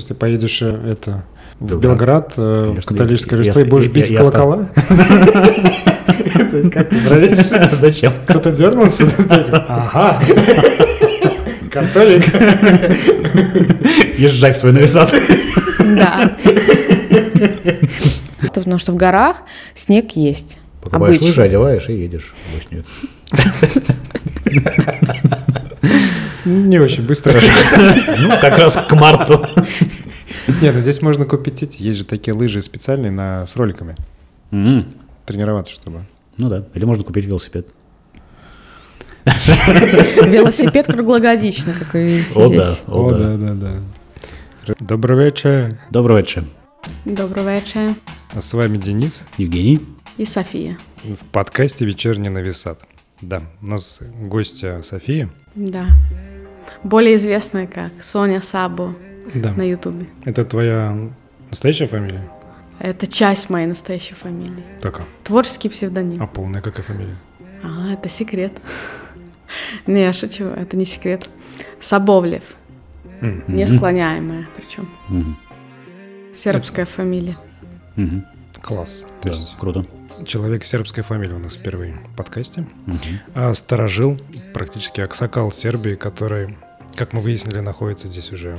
[0.00, 1.24] Если поедешь э, это
[1.58, 1.82] в Белград.
[1.82, 4.70] Белград, э, в Конечно, католическое я- Рождество, и будешь бить в я колокола?
[6.72, 7.36] Как ты?
[7.76, 8.14] Зачем?
[8.26, 9.04] Кто-то дернулся?
[9.68, 10.22] Ага.
[11.70, 12.24] Католик.
[14.18, 15.12] Езжай в свой нависат.
[15.78, 16.32] Да.
[18.54, 19.42] Потому что в горах
[19.74, 20.60] снег есть.
[20.80, 22.32] Покупаешь лыжи, одеваешь и едешь.
[22.54, 22.86] Больше нет.
[26.44, 27.40] Не очень быстро.
[28.18, 29.46] Ну, как раз к марту.
[30.62, 31.82] Не, ну здесь можно купить эти.
[31.82, 33.94] Есть же такие лыжи специальные на, с роликами.
[35.26, 36.04] Тренироваться, чтобы.
[36.36, 36.64] Ну да.
[36.74, 37.66] Или можно купить велосипед.
[39.24, 42.62] Велосипед круглогодично, как вы видите О, да.
[42.62, 42.82] здесь.
[42.86, 43.36] О, да.
[43.36, 44.74] да, да.
[44.80, 45.78] Добрый вечер.
[45.90, 46.44] Доброго вечера.
[47.04, 47.94] Доброго вечера.
[48.32, 49.80] А с вами Денис Евгений.
[50.16, 50.78] И София.
[51.04, 52.80] в подкасте «Вечерний нависат».
[53.20, 55.28] Да, у нас гостья София.
[55.54, 55.86] Да.
[56.82, 58.94] Более известная как Соня Сабо
[59.34, 59.52] Да.
[59.52, 60.06] на Ютубе.
[60.24, 60.96] Это твоя
[61.50, 62.28] настоящая фамилия?
[62.78, 64.64] Это часть моей настоящей фамилии.
[64.80, 65.06] Такая.
[65.24, 66.22] Творческий псевдоним.
[66.22, 67.16] А полная какая фамилия?
[67.62, 68.52] А, это секрет.
[69.86, 71.28] Не, я шучу, это не секрет.
[71.80, 72.42] Собовлев.
[73.20, 73.42] М.
[73.48, 74.88] Несклоняемая причем.
[76.32, 77.36] Сербская фамилия.
[78.62, 79.04] Класс.
[79.58, 79.84] Круто.
[80.24, 82.66] Человек сербской фамилии у нас впервые в подкасте.
[82.86, 82.98] Мгм.
[83.34, 84.16] А старожил,
[84.52, 86.56] практически аксакал Сербии, который,
[86.96, 88.58] как мы выяснили, находится здесь уже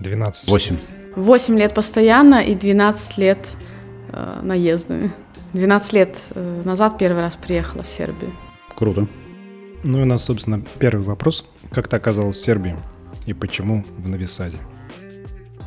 [0.00, 0.78] 12 Восемь.
[1.16, 3.48] 8 лет постоянно и 12 лет
[4.12, 5.12] э, наездами.
[5.52, 8.32] 12 лет э, назад первый раз приехала в Сербию.
[8.76, 9.06] Круто.
[9.82, 11.46] Ну и у нас, собственно, первый вопрос.
[11.72, 12.76] Как ты оказалась в Сербии
[13.26, 14.58] и почему в Новисаде?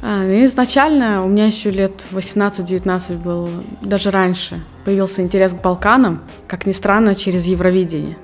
[0.05, 3.49] А, ну, изначально у меня еще лет 18-19 был,
[3.81, 8.17] даже раньше, появился интерес к Балканам, как ни странно, через Евровидение.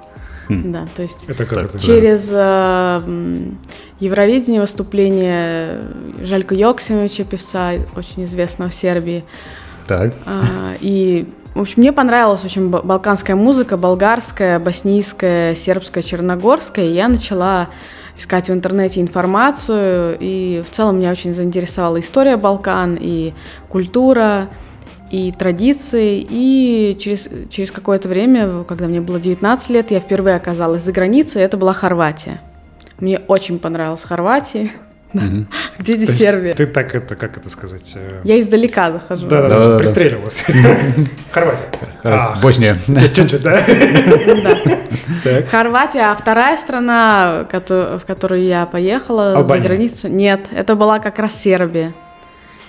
[0.50, 0.72] Хм.
[0.74, 1.74] Да, то есть Это как это?
[1.74, 1.80] Да.
[1.80, 3.60] через э, м,
[4.00, 5.82] Евровидение выступление
[6.22, 9.24] Жалько Йоксимовича, певца очень известного в Сербии.
[9.88, 10.14] Так.
[10.26, 16.86] А, И, в общем, мне понравилась очень ба- балканская музыка, болгарская, боснийская, сербская, черногорская.
[16.86, 17.70] И я начала
[18.20, 23.34] искать в интернете информацию, и в целом меня очень заинтересовала история Балкан, и
[23.70, 24.50] культура,
[25.10, 26.24] и традиции.
[26.30, 31.42] И через, через какое-то время, когда мне было 19 лет, я впервые оказалась за границей,
[31.42, 32.42] это была Хорватия.
[33.00, 34.70] Мне очень понравилась Хорватия.
[35.14, 35.48] Мгм.
[35.80, 36.54] Где здесь Сербия?
[36.54, 37.94] Ты так это, как это сказать?
[37.96, 39.28] э, Я издалека захожу.
[39.28, 39.78] Да-да-да, Да-да-да.
[39.80, 40.46] пристреливалась.
[41.32, 41.66] Хорватия.
[42.44, 42.78] Босния.
[43.16, 43.60] Чуть-чуть, да?
[44.44, 44.79] Да.
[45.24, 45.50] Так.
[45.50, 49.62] Хорватия, а вторая страна, в которую я поехала Албания.
[49.62, 51.94] за границу, нет, это была как раз Сербия.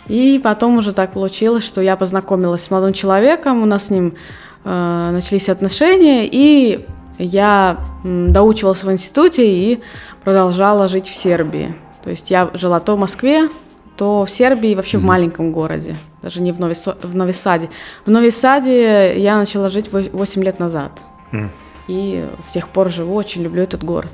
[0.08, 4.14] И потом уже так получилось, что я познакомилась с молодым человеком, у нас с ним
[4.64, 6.86] э, начались отношения, и
[7.18, 9.80] я доучивалась в институте и
[10.24, 11.76] продолжала жить в Сербии.
[12.02, 13.48] То есть я жила то в Москве,
[13.96, 17.68] то в Сербии, вообще в маленьком городе, даже не в, Нови, в Новисаде.
[18.06, 20.92] В Новисаде я начала жить 8 лет назад.
[21.32, 21.50] М.
[21.90, 24.12] И с тех пор живу, очень люблю этот город.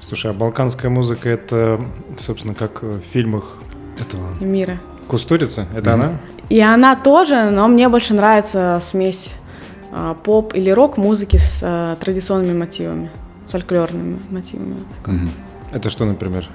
[0.00, 1.80] Слушай, а балканская музыка это,
[2.18, 3.58] собственно, как в фильмах
[4.00, 4.78] этого мира.
[5.06, 5.66] Кустурица?
[5.76, 6.02] Это Мгм.
[6.02, 6.18] она?
[6.48, 9.36] И она тоже, но мне больше нравится смесь
[9.92, 13.08] а, поп или рок-музыки с а, традиционными мотивами,
[13.44, 14.78] с фольклорными мотивами.
[15.06, 15.30] Мгм.
[15.72, 16.48] Это что, например?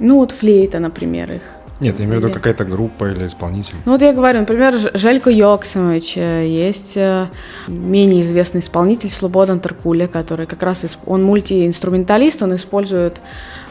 [0.00, 1.42] Ну вот флейта, например, их.
[1.80, 3.74] Нет, я имею в виду какая-то группа или исполнитель.
[3.86, 7.28] Ну вот я говорю, например, Желько Йоксимович, э, есть э,
[7.68, 13.20] менее известный исполнитель Слободан Таркуля, который как раз, исп- он мультиинструменталист, он использует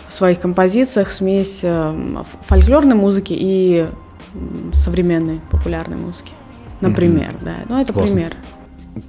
[0.07, 3.87] в своих композициях смесь э, фольклорной музыки и
[4.73, 6.31] современной популярной музыки.
[6.81, 7.57] Например, да.
[7.67, 8.15] Ну, это Классно.
[8.15, 8.33] пример.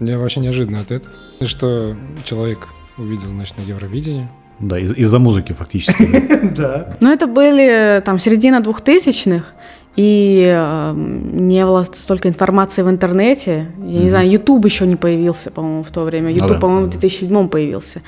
[0.00, 1.04] Я вообще неожиданный ответ.
[1.40, 2.68] Что человек
[2.98, 4.28] увидел, значит, на Евровидении.
[4.60, 6.06] Да, из- из-за музыки фактически.
[6.54, 6.96] Да.
[7.00, 9.54] Но это были э, там середина двухтысячных,
[9.96, 13.72] и э, не было столько информации в интернете.
[13.78, 16.28] Я не знаю, YouTube еще не появился, по-моему, в то время.
[16.30, 16.98] Ну YouTube, да, по-моему, в да.
[16.98, 18.02] 2007 появился.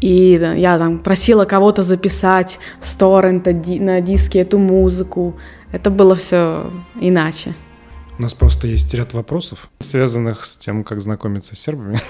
[0.00, 5.36] И да, я там просила кого-то записать с торрента ди- на диске эту музыку.
[5.72, 6.70] Это было все
[7.00, 7.54] иначе.
[8.18, 11.96] У нас просто есть ряд вопросов, связанных с тем, как знакомиться с сербами.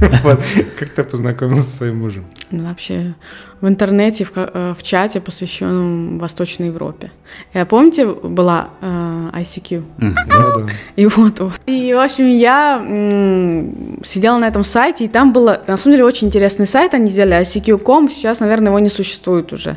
[0.22, 0.40] Вот.
[0.78, 2.24] Как ты познакомился со своим мужем?
[2.50, 3.14] Ну, вообще
[3.60, 7.10] в интернете, в, э, в чате, посвященном Восточной Европе.
[7.54, 9.82] Э, Помните, была э, ICQ?
[9.98, 10.66] Да, да.
[10.96, 11.40] И вот.
[11.66, 16.04] И, в общем, я м, сидела на этом сайте, и там было, на самом деле,
[16.04, 19.76] очень интересный сайт, они сделали, ICQ.com, сейчас, наверное, его не существует уже.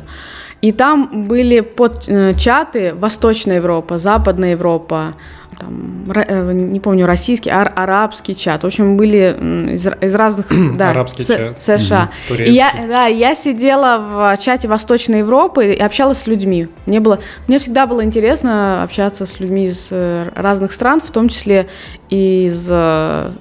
[0.62, 5.14] И там были под э, чаты Восточная Европа, Западная Европа,
[5.58, 8.62] там, э, не помню, российский, ар- арабский чат.
[8.62, 10.46] В общем, были из, из разных...
[10.76, 11.62] да, Арабский С- чат.
[11.62, 12.10] США.
[12.28, 12.42] Мгм.
[12.42, 16.68] И я, да, я сидела в чате Восточной Европы и общалась с людьми.
[16.84, 21.28] Мне было, мне всегда было интересно общаться с людьми из э, разных стран, в том
[21.28, 21.68] числе
[22.10, 22.64] из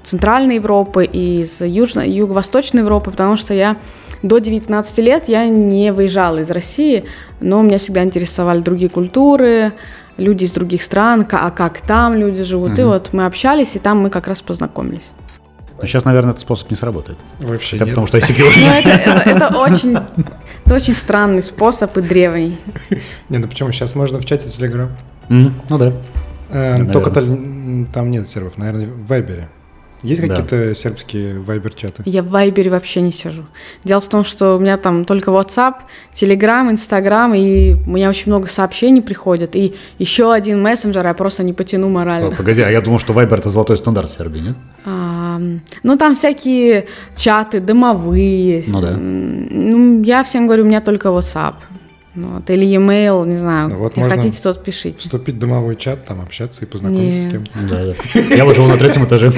[0.04, 3.78] Центральной Европы, и из Южно- Юго-Восточной Европы, потому что я
[4.24, 7.06] до 19 лет я не выезжала из России,
[7.40, 9.74] но меня всегда интересовали другие культуры,
[10.18, 12.78] люди из других стран, а как там люди живут.
[12.78, 12.92] И Мгм.
[12.92, 15.12] вот мы общались, и там мы как раз познакомились.
[15.82, 17.18] Но сейчас, наверное, этот способ не сработает.
[17.40, 17.96] Вообще Это нет.
[17.96, 18.44] потому что ICQ.
[18.44, 19.98] Ну, это, это- это очень,
[20.66, 22.58] это очень странный способ и древний.
[23.30, 23.72] Не, ну почему?
[23.72, 24.90] Сейчас можно в чате Telegram.
[25.30, 25.94] М, Ну да.
[26.50, 26.84] Э.
[26.92, 29.48] Только там нет серверов, наверное, в Вайбере.
[30.04, 30.28] Есть Да.
[30.30, 32.04] какие-то сербские вайбер-чаты?
[32.06, 33.44] Я в Вайбере вообще не сижу.
[33.84, 35.74] Дело в том, что у меня там только WhatsApp,
[36.14, 39.56] Telegram, Instagram, и у меня очень много сообщений приходят.
[39.56, 42.32] И еще один мессенджер я просто не потяну О, морально.
[42.36, 44.56] Погоди, а я думал, что Viber это золотой стандарт Сербии, нет?
[44.86, 45.40] А,
[45.84, 46.88] ну, там всякие
[47.18, 48.64] чаты дымовые.
[48.68, 48.96] Ну да.
[48.98, 51.56] Ну, я всем говорю, у меня только WhatsApp.
[52.28, 53.70] Вот, или e-mail, не знаю.
[53.70, 54.98] Ну, вот можно хотите, тот пишите.
[54.98, 57.28] Вступить в домовой чат, там общаться и познакомиться Не.
[57.30, 57.60] с кем-то.
[57.60, 58.36] Да, да.
[58.36, 59.32] Я вот живу на третьем этаже.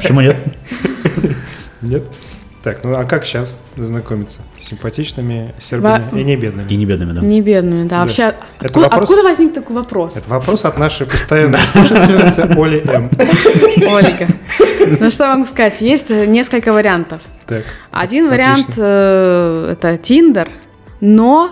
[0.00, 0.36] Почему нет?
[1.82, 2.04] Нет?
[2.62, 4.40] Так, ну а как сейчас знакомиться?
[4.58, 6.66] С симпатичными сербами Ва- и не бедными?
[6.66, 7.20] И не бедными, да.
[7.20, 7.88] Не бедными, да.
[7.98, 8.04] Да.
[8.04, 10.16] Вообще, Это откуда, вопрос- откуда возник такой вопрос?
[10.16, 13.10] Это вопрос от нашей постоянной слушательницы Оли М.
[13.86, 14.28] Ольга.
[14.98, 15.78] Ну что могу сказать?
[15.82, 17.20] Есть несколько вариантов.
[17.46, 18.30] Так, Один Отлично.
[18.30, 20.48] вариант э, это Тиндер,
[21.04, 21.50] но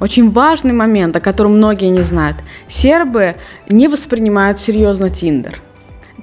[0.00, 2.38] очень важный момент, о котором многие не знают.
[2.66, 3.36] Сербы
[3.68, 5.60] не воспринимают серьезно Тиндер.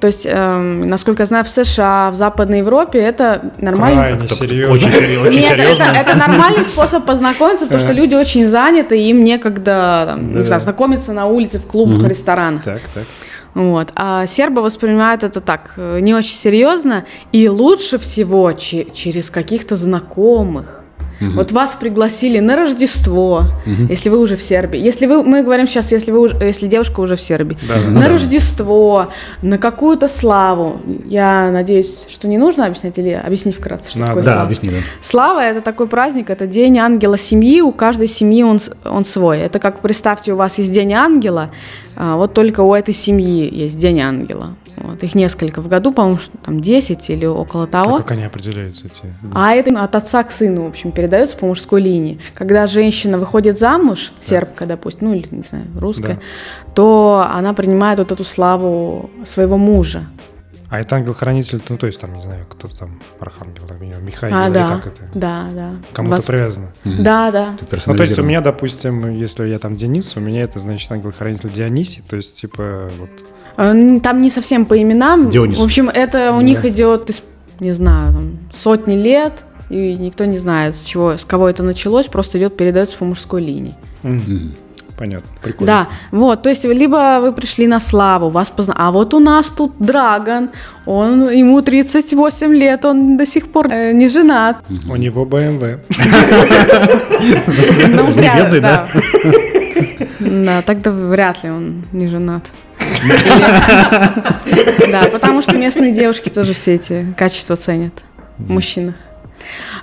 [0.01, 4.01] То есть, эм, насколько я знаю, в США, в Западной Европе это нормально.
[4.03, 4.73] крайне серьезно.
[4.73, 5.83] Очень, очень Нет, это, серьезно.
[5.95, 10.61] это нормальный способ познакомиться, потому что люди очень заняты, и им некогда, там, не знаю,
[10.61, 12.07] знакомиться на улице, в клубах, Мгм.
[12.07, 12.63] ресторанах.
[12.63, 13.03] Так, так.
[13.53, 13.89] Вот.
[13.95, 19.75] А сербы воспринимают это так, э, не очень серьезно, и лучше всего че- через каких-то
[19.75, 20.82] знакомых.
[21.19, 21.36] Мгм.
[21.36, 23.88] Вот вас пригласили на Рождество, Мгм.
[23.88, 24.80] если вы уже в Сербии.
[24.80, 27.57] Если вы, мы говорим сейчас, если вы уже, если девушка уже в Сербии.
[27.68, 28.10] Да, на да.
[28.10, 29.07] Рождество,
[29.42, 30.81] на какую-то славу.
[31.06, 34.10] Я надеюсь, что не нужно объяснять или объяснить вкратце, что Надо.
[34.12, 34.45] такое Да, слава.
[34.45, 34.75] объясни, да.
[35.01, 39.39] Слава это такой праздник, это день ангела семьи, у каждой семьи он, он свой.
[39.39, 41.51] Это как представьте, у вас есть день ангела,
[41.95, 44.56] а, вот только у этой семьи есть день ангела.
[44.77, 47.97] Вот, их несколько в году, по-моему, что там 10 или около А того.
[47.97, 49.13] как они определяются эти?
[49.33, 52.19] А это от отца к сыну, в общем, передается по мужской линии.
[52.33, 56.19] Когда женщина выходит замуж, сербка, допустим, ну или, не знаю, русская,
[56.75, 60.07] то она принимает вот эту славу своего мужа.
[60.69, 63.63] А это ангел-хранитель, ну то есть там, не знаю, кто там, архангел,
[64.01, 65.01] Михаил, а, или да, как это?
[65.13, 65.69] да, да.
[65.93, 66.71] Кому-то Вас- привязано.
[66.83, 67.03] Мгм.
[67.03, 67.57] Да, да.
[67.85, 71.51] Ну, то есть у меня, допустим, если я там Денис, у меня это значит ангел-хранитель
[71.53, 73.11] Дионисий, то есть, типа, вот,
[73.55, 75.29] Там не совсем по именам.
[75.29, 75.57] Дионис.
[75.59, 76.44] В общем, это у Да.
[76.44, 77.21] них идет, из,
[77.59, 82.07] не знаю, там, сотни лет, и никто не знает, с чего, с кого это началось,
[82.07, 83.73] просто идет, передается по мужской линии.
[84.03, 84.53] Мгм.
[84.97, 85.65] понятно, прикольно.
[85.65, 88.75] Да, вот, то есть либо вы пришли на славу, вас позна...
[88.77, 90.50] А вот у нас тут Драгон,
[90.85, 94.57] он, ему 38 лет, он до сих пор э, не женат.
[94.89, 95.79] У него БМВ.
[97.88, 98.88] Ну, вряд ли, да.
[100.19, 102.44] Да, тогда вряд ли он не женат.
[104.91, 107.93] Да, потому что местные девушки тоже все эти качества ценят
[108.37, 108.95] в мужчинах.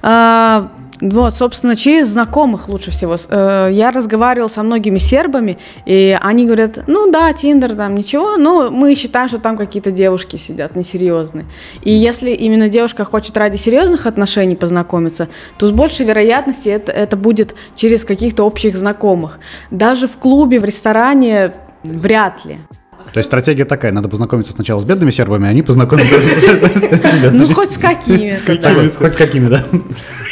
[0.02, 0.70] А,
[1.02, 3.16] Вот, собственно, через знакомых лучше всего.
[3.30, 8.70] Э, Я разговаривала со многими сербами, и они говорят, ну да, Тиндер там ничего, но
[8.70, 11.46] мы считаем, что там какие-то девушки сидят несерьезные.
[11.82, 17.16] И если именно девушка хочет ради серьезных отношений познакомиться, то с большей вероятностью это, это
[17.16, 19.38] будет через каких-то общих знакомых.
[19.70, 22.58] Даже в клубе, в ресторане вряд ли.
[23.12, 27.30] То есть стратегия такая, надо познакомиться сначала с бедными сербами, а они познакомятся с с
[27.32, 28.30] Ну, хоть с какими.
[28.98, 29.64] Хоть какими, да?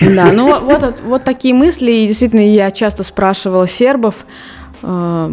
[0.01, 1.91] Да, ну вот, вот, от- вот такие мысли.
[1.91, 4.27] И действительно, я часто спрашивала сербов,
[4.83, 5.33] э,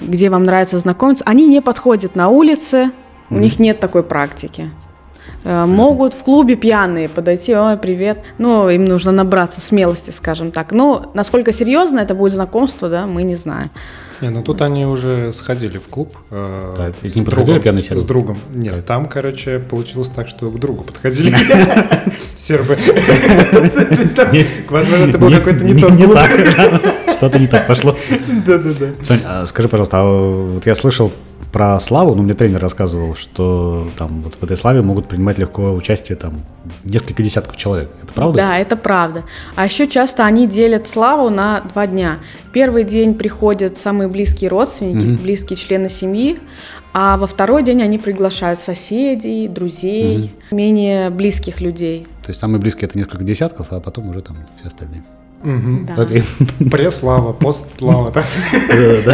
[0.00, 1.24] где вам нравится знакомиться.
[1.26, 2.90] Они не подходят на улице,
[3.30, 4.70] у них нет такой практики.
[5.44, 8.20] Э, Могут в клубе пьяные подойти, ой, привет.
[8.38, 10.70] Ну, им нужно набраться смелости, скажем так.
[10.70, 13.70] Ну, насколько серьезно это будет знакомство, да, мы не знаем.
[14.22, 16.16] Не, ну тут они уже сходили в клуб.
[16.30, 18.00] э, к с ним подходили другом- пьяные сербы?
[18.00, 18.38] С другом.
[18.54, 18.84] Нет, Так.
[18.84, 21.36] там, короче, получилось так, что к другу подходили
[22.36, 22.78] сербы.
[24.70, 26.18] Возможно, это был Не- какой-то не не- тот не клуб.
[27.16, 27.96] Что-то не так пошло.
[28.46, 28.86] Да-да-да.
[29.24, 31.12] А скажи, пожалуйста, а вот я слышал
[31.50, 35.72] про славу, ну, мне тренер рассказывал, что там вот в этой славе могут принимать легко
[35.72, 36.34] участие там
[36.84, 37.90] несколько десятков человек.
[38.02, 38.38] Это правда?
[38.38, 39.24] Да, это правда.
[39.56, 42.18] А еще часто они делят славу на два дня.
[42.52, 45.22] Первый день приходят самые близкие родственники, Мгм.
[45.22, 46.38] близкие члены семьи,
[46.94, 52.06] а во второй день они приглашают соседей, друзей, менее близких людей.
[52.24, 55.02] То есть самые близкие это несколько десятков, а потом уже там все остальные.
[55.42, 55.86] Мгм.
[55.86, 56.02] Да.
[56.02, 56.24] Окей.
[56.70, 58.24] Преслава, постслава, да?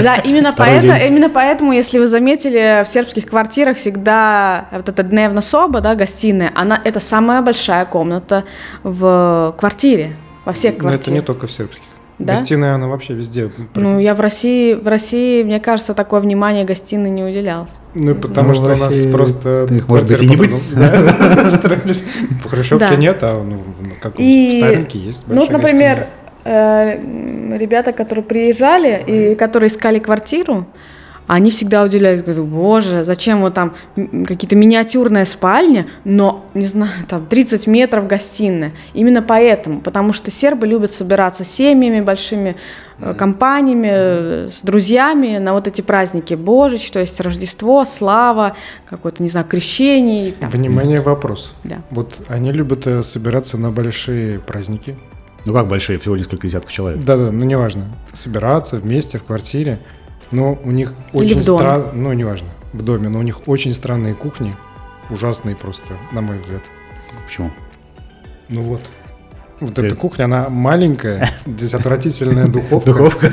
[0.03, 1.07] Да, именно, Второй поэто- день.
[1.13, 6.53] именно поэтому, если вы заметили, в сербских квартирах всегда вот эта дневна соба, да, гостиная,
[6.55, 8.45] она это самая большая комната
[8.83, 11.03] в квартире, во всех Но квартирах.
[11.03, 11.83] это не только в сербских.
[12.19, 12.33] Да?
[12.35, 13.49] Гостиная, она вообще везде.
[13.77, 17.71] Ну, я в России, в России, мне кажется, такое внимание гостиной не уделялось.
[17.95, 19.69] Ну, потому Ну, что у нас просто...
[19.71, 20.53] их, может быть, квартиры и не быть.
[20.53, 22.05] строились.
[22.45, 26.09] В Хрущевке нет, а ну, в каком-то есть ну, например,
[26.49, 30.67] ребята, которые приезжали и которые искали квартиру,
[31.28, 37.26] они всегда удивлялись, говорят, боже, зачем вот там какие-то миниатюрная спальня, но, не знаю, там
[37.26, 38.73] 30 метров гостиная.
[38.95, 42.57] Именно поэтому, потому что сербы любят собираться семьями, большими
[42.99, 48.57] э, компаниями, э, с друзьями на вот эти праздники Божич, то есть Рождество, Слава,
[48.88, 50.33] какое-то, не знаю, крещение.
[50.33, 50.49] там.
[50.49, 51.55] Внимание, вопрос.
[51.62, 51.83] Да.
[51.90, 54.97] Вот они любят э, собираться на большие праздники.
[55.49, 57.02] Ну как большие, всего несколько десятков человек.
[57.02, 57.97] Да-да, ну неважно.
[58.12, 59.81] Собираться вместе в квартире.
[60.31, 64.12] Но у них Или очень странно, ну неважно, в доме, но у них очень странные
[64.12, 64.55] кухни.
[65.09, 66.61] Ужасные просто, на мой взгляд.
[67.25, 67.50] Почему?
[68.50, 68.83] Ну вот.
[69.61, 73.33] Вот Ты- эта кухня, она маленькая, здесь отвратительная духовка, Духовка.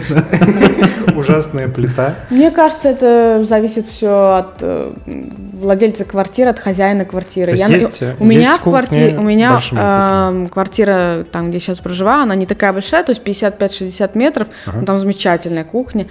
[1.15, 2.15] ужасная плита.
[2.29, 4.93] Мне кажется, это зависит все от э,
[5.53, 7.51] владельца квартиры, от хозяина квартиры.
[7.51, 11.47] То есть Я- есть, э, у меня есть в квартире, у меня эм, квартира там,
[11.49, 14.79] где я сейчас проживаю, она не такая большая, то есть 55-60 метров, Ага.
[14.79, 16.07] но там замечательная кухня,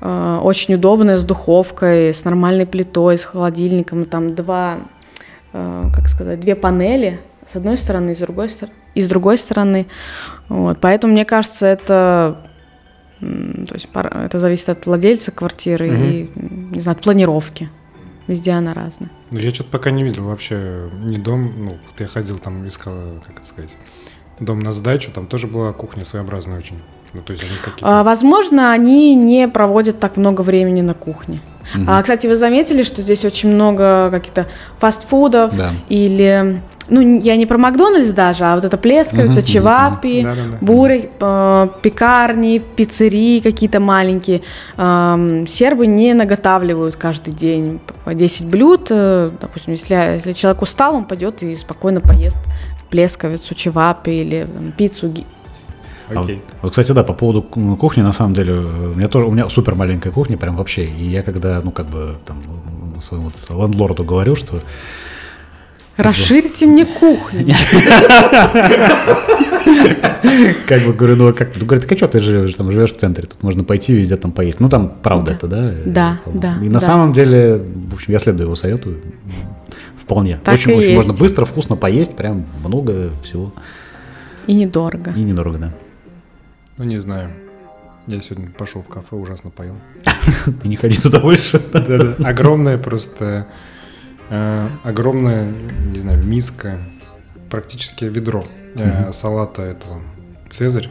[0.00, 4.76] э, очень удобная с духовкой, с нормальной плитой, с холодильником, там два,
[5.52, 7.18] э, как сказать, две панели
[7.50, 9.86] с одной стороны и с другой стороны, и с другой стороны,
[10.48, 12.36] вот, поэтому мне кажется, это
[13.20, 16.04] то есть это зависит от владельца квартиры Мгм.
[16.04, 16.30] и,
[16.74, 17.70] не знаю, от планировки.
[18.26, 19.10] Везде она разная.
[19.30, 22.94] Ну, я что-то пока не видел вообще ни дом, ну, я ходил там, искал,
[23.26, 23.76] как это сказать,
[24.40, 26.80] дом на сдачу, там тоже была кухня своеобразная очень.
[27.12, 28.00] Ну, то есть они какие-то...
[28.00, 31.40] А, Возможно, они не проводят так много времени на кухне.
[31.74, 31.86] Мгм.
[31.88, 34.46] А, кстати, вы заметили, что здесь очень много каких-то
[34.78, 35.72] фастфудов Да.
[35.88, 40.56] или, ну, я не про Макдональдс даже, а вот это плескавица, Мгм, чевапи, Да-да-да.
[40.60, 44.42] буры, э, пекарни, пиццерии какие-то маленькие.
[44.76, 48.88] Ам, сербы не наготавливают каждый день по 10 блюд.
[48.90, 52.38] э, Допустим, если, если человек устал, он пойдет и спокойно поест
[52.90, 55.10] плескавицу, чевапи или там, пиццу,
[56.10, 56.36] А Окей.
[56.36, 59.30] Вот, вот, кстати, да, по поводу ку- кухни, на самом деле, у меня тоже, у
[59.32, 60.84] меня супер маленькая кухня, прям вообще.
[60.84, 62.42] И я когда, ну, как бы, там,
[63.00, 64.60] своему вот лендлорду говорю, что
[65.96, 67.54] Расширьте мне кухню.
[70.66, 71.50] Как бы говорю, ну а как?
[71.56, 74.32] Ну, говорит, а что ты живешь, там живешь в центре, тут можно пойти везде там
[74.32, 74.60] поесть.
[74.60, 75.72] Ну там правда это, да?
[75.86, 78.94] Да, Э, да, И на самом деле, в общем, я следую его совету.
[79.96, 80.38] Вполне.
[80.42, 80.96] Так очень, и очень есть.
[80.96, 83.52] можно быстро, вкусно поесть, прям много всего.
[84.46, 85.12] И недорого.
[85.16, 85.72] И недорого, да.
[86.76, 87.30] Ну, не знаю.
[88.06, 89.76] Я сегодня пошел в кафе, ужасно поел.
[90.64, 91.56] Не ходи туда больше.
[92.22, 93.46] Огромная просто,
[94.28, 96.80] э, огромная, не знаю, миска,
[97.48, 100.02] практически ведро э, салата этого
[100.50, 100.90] Цезарь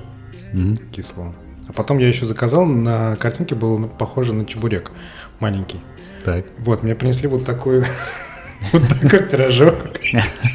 [0.92, 1.36] кислого.
[1.68, 4.92] А потом я еще заказал, на картинке было похоже на чебурек
[5.40, 5.82] маленький.
[6.24, 6.46] Так.
[6.60, 7.84] Вот, мне принесли вот такой,
[8.72, 9.75] вот такой пирожок.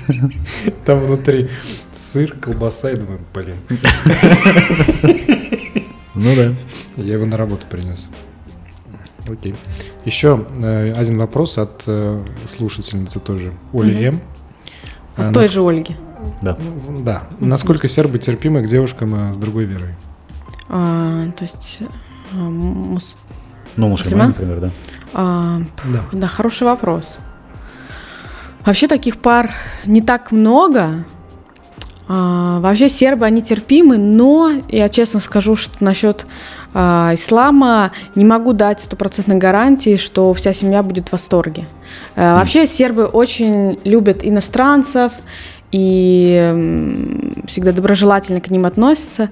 [0.84, 1.48] Там внутри
[1.92, 3.56] сыр, колбаса, и думаю, блин,
[6.14, 6.54] Ну да.
[6.96, 8.08] я его на работу принес.
[9.28, 9.54] Окей.
[10.04, 14.16] Еще э, один вопрос от э, слушательницы тоже, Оли Мгм.
[14.16, 14.20] М.
[15.16, 15.96] А, От той нас- же Ольги.
[16.42, 16.56] Да.
[16.88, 17.22] ну, Да.
[17.40, 19.94] Насколько сербы терпимы к девушкам э, с другой верой?
[20.68, 21.80] А, то есть...
[22.32, 23.14] а, мус-
[23.76, 24.28] Ну, Мусульман?
[24.28, 24.70] мусульмане, например, да.
[25.14, 26.00] а, Да.
[26.12, 27.20] Да, хороший вопрос.
[28.68, 29.54] Вообще таких пар
[29.86, 31.06] не так много.
[32.06, 36.26] А, вообще сербы, они терпимы, но я честно скажу, что насчет
[36.74, 41.66] а, ислама не могу дать стопроцентной гарантии, что вся семья будет в восторге.
[42.14, 45.12] А, вообще сербы очень любят иностранцев
[45.72, 49.30] и всегда доброжелательно к ним относятся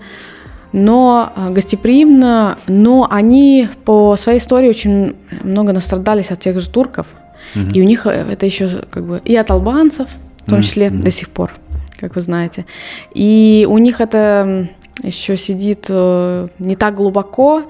[0.73, 7.07] но гостеприимно, но они по своей истории очень много настрадались от тех же турков,
[7.55, 7.71] Мгм.
[7.71, 10.09] и у них э, это еще как бы и от албанцев,
[10.47, 11.01] в том числе мгм.
[11.01, 11.53] до сих пор,
[11.99, 12.67] как вы знаете,
[13.15, 14.69] и у них это
[15.03, 17.65] еще сидит э, не так глубоко,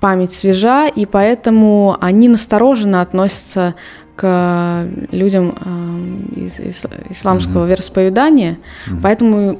[0.00, 3.74] память свежа, и поэтому они настороженно относятся
[4.20, 6.60] к людям э, из
[7.08, 7.68] исламского mm-hmm.
[7.68, 8.58] вероисповедания.
[8.86, 8.98] Mm-hmm.
[9.02, 9.58] Поэтому,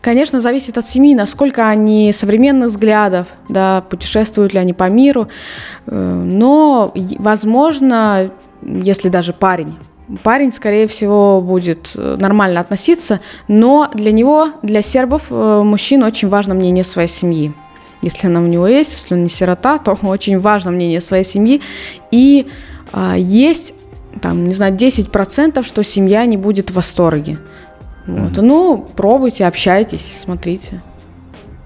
[0.00, 5.28] конечно, зависит от семьи, насколько они современных взглядов, да, путешествуют ли они по миру.
[5.86, 8.30] Но, возможно,
[8.62, 9.74] если даже парень
[10.22, 16.28] парень, скорее всего, будет э, нормально относиться, но для него, для сербов, э, мужчин очень
[16.28, 17.54] важно мнение своей семьи.
[18.04, 21.62] Если она у него есть, если он не сирота, то очень важно мнение своей семьи.
[22.10, 22.46] И
[23.16, 23.74] есть,
[24.20, 27.38] там, не знаю, 10%, что семья не будет в восторге.
[28.06, 28.32] Вот.
[28.32, 28.42] Mm-hmm.
[28.42, 30.82] Ну, пробуйте, общайтесь, смотрите.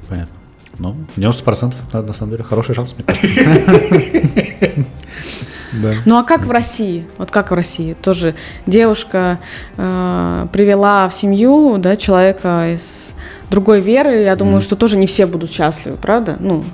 [0.08, 0.34] Понятно.
[0.78, 4.84] Ну, 90% на самом деле хороший шанс, мне кажется.
[5.72, 5.94] Да.
[6.06, 7.06] Ну а как в России?
[7.18, 7.94] Вот как в России?
[7.94, 8.34] Тоже
[8.66, 9.38] девушка
[9.76, 13.10] э, привела в семью да, человека из
[13.50, 14.22] другой веры.
[14.22, 14.62] Я думаю, mm.
[14.62, 16.36] что тоже не все будут счастливы, правда?
[16.40, 16.64] Ну,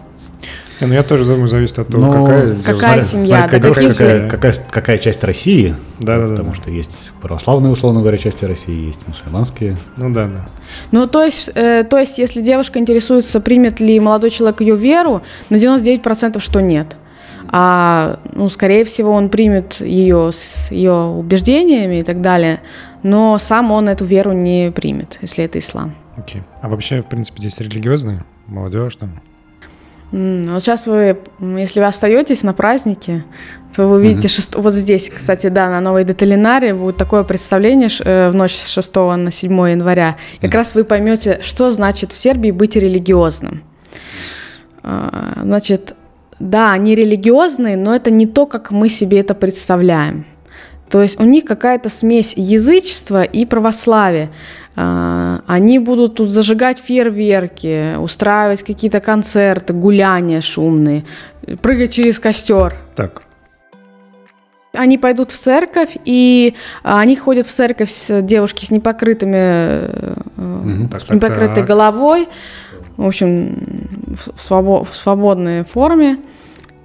[0.81, 4.54] ну я тоже думаю, зависит от того, Но какая, какая семья, да, какая, какая, какая,
[4.71, 5.75] какая часть России.
[6.00, 6.54] Да, да, Потому да.
[6.54, 9.76] что есть православные, условно говоря, части России, есть мусульманские.
[9.97, 10.47] Ну да, да.
[10.90, 15.23] Ну, то есть, э, то есть, если девушка интересуется, примет ли молодой человек ее веру,
[15.50, 16.97] на 99% что нет
[17.57, 22.61] а, ну, скорее всего, он примет ее с ее убеждениями и так далее,
[23.04, 25.95] но сам он эту веру не примет, если это ислам.
[26.16, 26.40] Окей.
[26.40, 26.45] Okay.
[26.62, 29.21] А вообще, в принципе, здесь религиозные, молодежь там?
[30.14, 33.25] Вот сейчас вы, если вы остаетесь на празднике,
[33.75, 34.30] то вы увидите, mm-hmm.
[34.30, 34.54] шест...
[34.54, 38.94] вот здесь, кстати, да, на Новой Деталинаре будет такое представление э, в ночь с 6
[38.94, 40.16] на 7 января.
[40.40, 40.56] Как mm-hmm.
[40.56, 43.64] раз вы поймете, что значит в Сербии быть религиозным.
[44.85, 45.97] А, значит,
[46.38, 50.26] да, они религиозные, но это не то, как мы себе это представляем.
[50.88, 54.30] То есть у них какая-то смесь язычества и православия.
[54.76, 61.04] А, они будут тут зажигать фейерверки, устраивать какие-то концерты, гуляния шумные,
[61.62, 62.76] прыгать через костер.
[62.97, 63.23] Так.
[64.73, 69.90] Они пойдут в церковь, и они ходят в церковь с девушки с непокрытыми,
[70.37, 71.66] угу, так, с непокрытой так.
[71.66, 72.28] головой
[72.97, 73.57] в общем,
[74.16, 76.19] в, свобо- в свободной форме.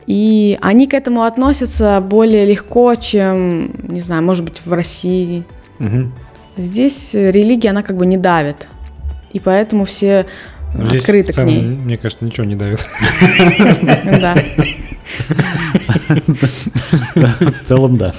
[0.08, 5.46] И они к этому относятся более легко, чем, не знаю, может быть, в России.
[5.80, 6.12] Угу.
[6.60, 8.68] Здесь религия, она как бы не давит.
[9.32, 10.26] И поэтому все
[10.76, 11.62] ну, открыты целом, к ней.
[11.64, 12.86] Мне кажется, ничего не давит.
[14.22, 14.36] Да.
[17.16, 18.14] В целом, да.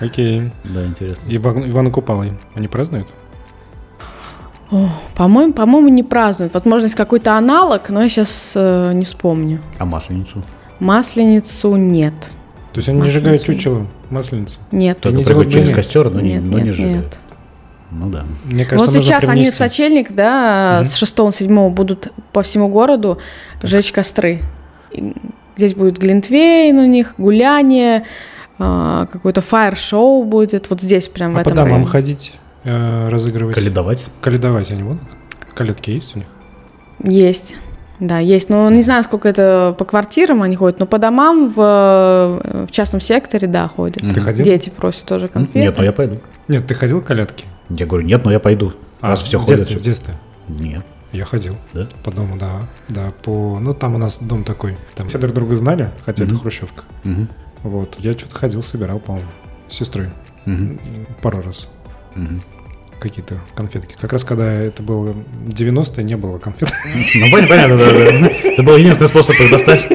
[0.00, 0.50] Окей.
[0.64, 1.22] Да, интересно.
[1.28, 3.08] Ивана Купалы они празднуют?
[5.14, 6.54] по-моему, по-моему, не празднуют.
[6.54, 9.60] Возможно, есть какой-то аналог, но я сейчас э, не вспомню.
[9.78, 10.42] А масленицу?
[10.78, 12.14] Масленицу нет.
[12.72, 14.60] То есть они не сжигают чучело, масленицу?
[14.70, 15.00] Нет.
[15.00, 17.04] Только не через костер, но, нет, не, но нет, не сжигают.
[17.04, 17.18] Нет.
[17.90, 18.24] Ну да.
[18.44, 20.88] Мне кажется, вот сейчас они в сочельник, да, угу.
[20.88, 23.18] с 6 на 7 будут по всему городу
[23.60, 23.70] так.
[23.70, 24.42] жечь костры.
[24.92, 25.14] И
[25.56, 28.04] здесь будет глинтвейн у них, гуляние,
[28.58, 30.68] э, какое-то фаер-шоу будет.
[30.70, 31.86] Вот здесь прям а в этом по домам районе.
[31.86, 32.32] ходить?
[32.64, 33.54] э, разыгрывать.
[33.54, 34.06] Каледовать?
[34.20, 35.02] Каледовать они будут?
[35.54, 36.28] Калетки есть у них?
[37.02, 37.56] Есть.
[38.00, 38.48] Да, есть.
[38.48, 43.00] Но не знаю, сколько это по квартирам они ходят, но по домам в, в частном
[43.00, 44.02] секторе, да, ходят.
[44.14, 44.44] Ты ходил?
[44.44, 45.58] Дети просят тоже конфеты.
[45.58, 46.18] Нет, но я пойду.
[46.46, 47.44] Нет, ты ходил к колядке?
[47.70, 48.72] Я говорю, нет, но я пойду.
[49.00, 49.58] А, раз все в ходят.
[49.58, 50.14] Детстве, в детстве?
[50.48, 50.84] Нет.
[51.12, 51.56] Я ходил.
[51.72, 51.88] Да?
[52.04, 52.68] По дому, да.
[52.88, 53.58] Да, по...
[53.60, 54.76] Ну, там у нас дом такой.
[54.94, 56.26] Там все друг друга знали, хотя mm-hmm.
[56.26, 56.84] это хрущевка.
[57.04, 57.28] Mm-hmm.
[57.62, 57.96] Вот.
[57.98, 59.28] Я что-то ходил, собирал, по-моему,
[59.68, 60.10] с сестрой.
[60.46, 61.20] Mm-hmm.
[61.22, 61.68] Пару раз.
[62.14, 62.42] Mm-hmm
[62.98, 63.96] какие-то конфетки.
[64.00, 65.14] Как раз когда это было
[65.46, 66.70] 90-е, не было конфет.
[67.14, 68.26] Ну, понятно, да, да.
[68.44, 69.88] Это был единственный способ их достать.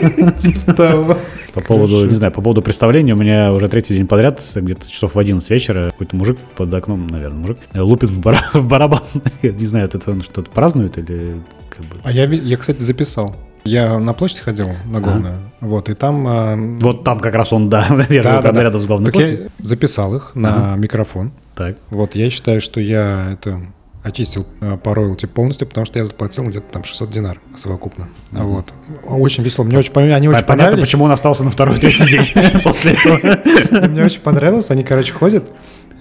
[1.53, 5.13] По поводу, не знаю, по поводу представления, у меня уже третий день подряд, где-то часов
[5.13, 8.19] в 11 вечера, какой-то мужик под окном, наверное, мужик, лупит в
[8.59, 9.01] барабан.
[9.43, 11.97] не знаю, это он что-то празднует или как бы...
[12.03, 13.35] А я, я, кстати, записал.
[13.65, 15.51] Я на площадь ходил, на главную, ага.
[15.61, 16.27] вот, и там...
[16.27, 19.37] Э, вот там как раз он, да, я да, да, рядом с главной так я
[19.59, 20.75] записал их на ага.
[20.75, 21.31] микрофон.
[21.55, 21.77] Так.
[21.89, 23.61] Вот, я считаю, что я это
[24.03, 28.09] очистил э, по роялти полностью, потому что я заплатил где-то там 600 динар совокупно.
[28.31, 28.43] Mm-hmm.
[28.43, 28.73] Вот.
[29.05, 29.63] Очень весело.
[29.63, 33.87] Мне очень, они очень понятно, почему он остался на второй, третий день после этого.
[33.87, 34.69] Мне очень понравилось.
[34.71, 35.49] Они, короче, ходят,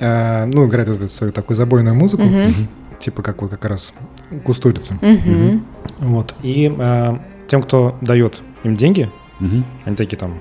[0.01, 2.25] э, ну, играют вот эту свою такую забойную музыку,
[2.99, 3.95] типа как вот как раз
[4.45, 4.99] кустурица.
[6.01, 6.35] Вот.
[6.43, 6.69] И
[7.53, 9.63] тем, кто дает им деньги, угу.
[9.85, 10.39] они такие там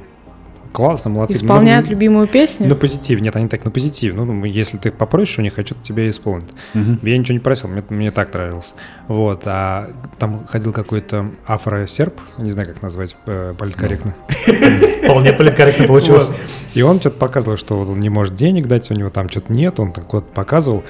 [0.72, 1.38] классно, молодцы.
[1.38, 2.68] Исполняют ну, любимую песню?
[2.68, 3.22] На позитив.
[3.22, 4.16] Нет, они так на позитив.
[4.16, 6.02] Ну, если ты попросишь у них, а что-то тебе.
[6.02, 7.00] Угу.
[7.04, 8.74] Я ничего не просил, мне, мне так нравилось.
[9.08, 9.44] Вот.
[9.46, 14.16] А там ходил какой-то афро-серб, не знаю, как назвать э, политкорректно.
[15.04, 16.30] Вполне политкорректно получилось.
[16.74, 19.80] И он что-то показывал, что он не может денег дать, у него там что-то нет,
[19.80, 20.84] он так вот показывал.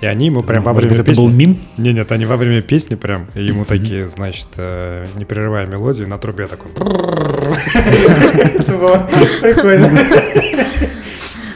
[0.00, 1.12] И они ему прям во время песни...
[1.12, 1.58] это был мим?
[1.76, 6.18] Не, нет, они во время песни прям ему такие, значит, э, не прерывая мелодию, на
[6.18, 6.72] трубе такой...
[9.40, 9.90] Прикольно.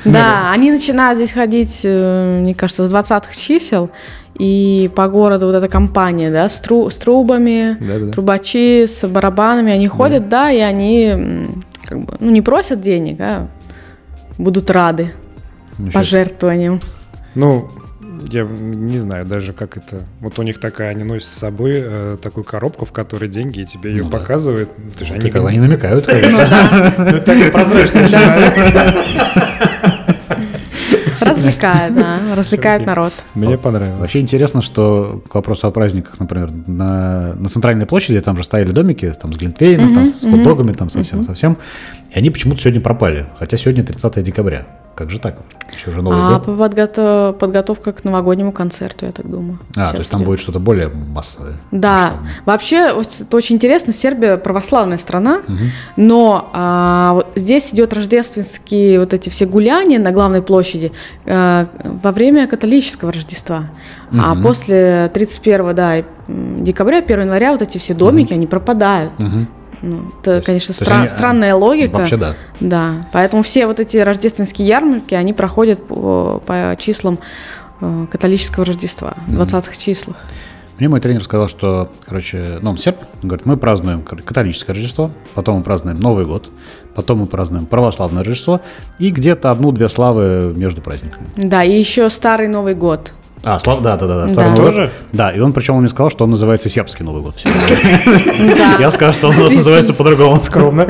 [0.04, 3.90] Да, они начинают здесь ходить, э, мне кажется, с 20-х чисел.
[4.38, 8.10] И по городу вот эта компания, да, с, тру с трубами, да, да.
[8.10, 10.44] трубачи, с барабанами, они ходят, да.
[10.44, 11.50] да, и они
[11.84, 13.48] как бы, ну, не просят денег, а
[14.38, 15.12] будут рады
[15.78, 15.92] Ничего.
[15.92, 16.80] пожертвованиям.
[17.34, 17.68] Ну,
[18.30, 20.02] я не знаю даже, как это...
[20.20, 23.64] Вот у них такая, они носят с собой э, такую коробку, в которой деньги, и
[23.66, 24.68] тебе ее ну, показывают.
[24.76, 25.04] Да.
[25.04, 26.06] Ты они, они намекают.
[26.08, 27.12] Ну.
[27.12, 28.08] Ну, так прозрачно
[31.20, 33.12] Развлекает, да, развлекает народ.
[33.34, 33.98] Мне понравилось.
[33.98, 38.72] Вообще интересно, что к вопросу о праздниках, например, на, на центральной площади там же стояли
[38.72, 41.58] домики там, с глинтвейном, там, с хот-догами, там совсем-совсем,
[42.10, 44.66] и они почему-то сегодня пропали, хотя сегодня 30 декабря.
[44.94, 45.36] Как же так?
[45.74, 46.58] Еще же Новый а год.
[46.58, 47.38] Подготов...
[47.38, 49.58] подготовка к новогоднему концерту, я так думаю.
[49.74, 51.54] А, то есть там будет что-то более массовое.
[51.70, 52.02] Да.
[52.02, 52.32] Масштабное.
[52.44, 55.56] Вообще, вот, это очень интересно, Сербия православная страна, угу.
[55.96, 60.92] но а, вот здесь идет рождественские вот эти все гуляния на главной площади
[61.24, 63.70] а, во время католического Рождества.
[64.10, 64.20] Угу.
[64.22, 68.34] А после 31 да, декабря, 1 января вот эти все домики, угу.
[68.34, 69.12] они пропадают.
[69.18, 69.46] Угу.
[69.82, 71.98] Ну, это, есть, конечно, стра- они, странная логика.
[71.98, 72.34] Вообще да.
[72.60, 73.08] Да.
[73.12, 77.18] Поэтому все вот эти рождественские ярмарки, они проходят по, по числам
[77.80, 80.16] э, католического Рождества, в 20-х числах.
[80.78, 85.10] Мне мой тренер сказал, что, короче, ну, он серб, он говорит, мы празднуем католическое Рождество,
[85.34, 86.50] потом мы празднуем Новый год,
[86.94, 88.60] потом мы празднуем православное Рождество
[88.98, 91.28] и где-то одну-две славы между праздниками.
[91.36, 93.12] Да, и еще Старый Новый год.
[93.44, 94.28] А, Слав, да, да, да, да.
[94.28, 94.56] Старый да.
[94.56, 94.90] тоже?
[95.12, 97.34] Да, и он причем он мне сказал, что он называется сербский Новый год.
[98.78, 100.38] Я сказал, что он называется по-другому.
[100.40, 100.86] Скромно.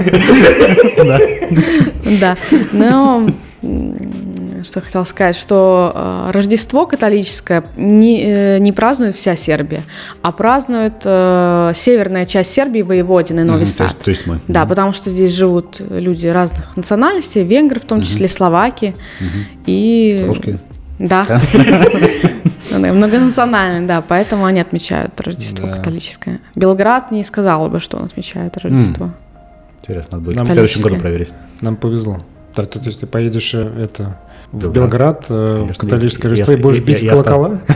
[2.21, 2.37] Да.
[2.73, 3.27] Но
[3.63, 9.83] что я хотела сказать, что э, Рождество католическое не, э, не празднует вся Сербия,
[10.21, 13.89] а празднует э, северная часть Сербии, Воеводины, Новый mm-hmm, Сад.
[13.89, 14.41] То есть, то есть мы.
[14.49, 14.69] Да, mm-hmm.
[14.69, 18.05] потому что здесь живут люди разных национальностей, венгры, в том mm-hmm.
[18.05, 19.45] числе словаки mm-hmm.
[19.67, 20.25] и...
[20.27, 20.59] Русские.
[20.99, 21.41] Да.
[22.71, 26.41] Многонациональный, да, поэтому они отмечают Рождество католическое.
[26.55, 29.11] Белград не сказала бы, что он отмечает Рождество.
[29.81, 31.33] Интересно, надо будет в следующем году проверить.
[31.61, 32.23] Нам повезло.
[32.55, 34.19] Да, то есть ты поедешь э, это
[34.53, 37.61] в Белград, э, в католическое Рождество и будешь бить колокола?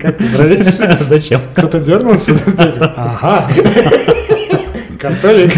[0.00, 0.20] Как
[1.00, 1.40] Зачем?
[1.54, 2.32] Кто-то дернулся?
[2.96, 3.48] Ага.
[4.98, 5.52] Католик.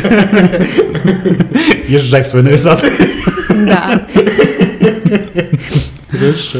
[1.88, 2.84] Езжай в свой нависат.
[3.48, 4.02] Да.
[6.20, 6.58] Хорошо.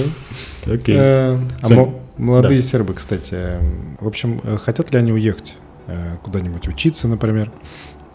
[0.67, 0.97] Окей.
[0.99, 3.59] Э, а молодые сербы, кстати,
[4.01, 7.51] в общем, э, хотят ли они уехать э, куда-нибудь учиться, например,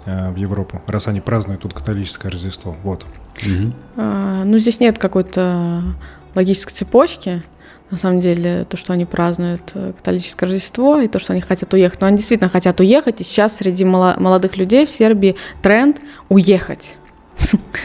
[0.06, 2.76] в Европу, раз они празднуют тут католическое Рождество?
[2.84, 3.08] Вот.
[3.96, 5.82] А, ну, здесь нет какой-то
[6.36, 7.42] логической цепочки.
[7.90, 12.02] На самом деле, то, что они празднуют католическое Рождество, и то, что они хотят уехать.
[12.02, 15.98] Но они действительно хотят уехать, и сейчас среди молодых людей в Сербии тренд
[16.30, 16.98] уехать.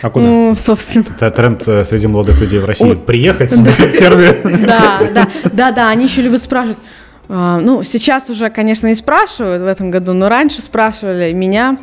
[0.03, 0.27] А куда?
[0.27, 1.05] Ну, собственно.
[1.17, 2.95] Это тренд э, среди молодых людей в России.
[2.95, 4.37] Приехать в Сербию.
[4.67, 6.79] Да, да, да, да, они еще любят спрашивать.
[7.29, 11.79] А, ну, сейчас уже, конечно, не спрашивают в этом году, но раньше спрашивали меня,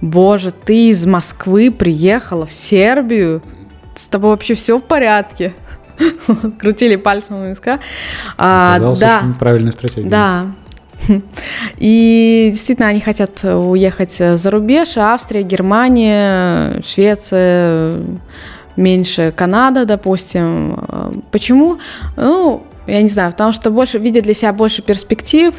[0.00, 3.42] боже, ты из Москвы приехала в Сербию,
[3.94, 5.54] с тобой вообще все в порядке?
[6.58, 7.80] Крутили пальцем у виска.
[8.36, 9.20] А, да.
[9.20, 10.08] очень правильная стратегия.
[10.08, 10.46] Да,
[11.78, 17.94] и действительно, они хотят уехать за рубеж, Австрия, Германия, Швеция,
[18.76, 21.22] меньше Канада, допустим.
[21.30, 21.78] Почему?
[22.16, 25.54] Ну, я не знаю, потому что больше видят для себя больше перспектив,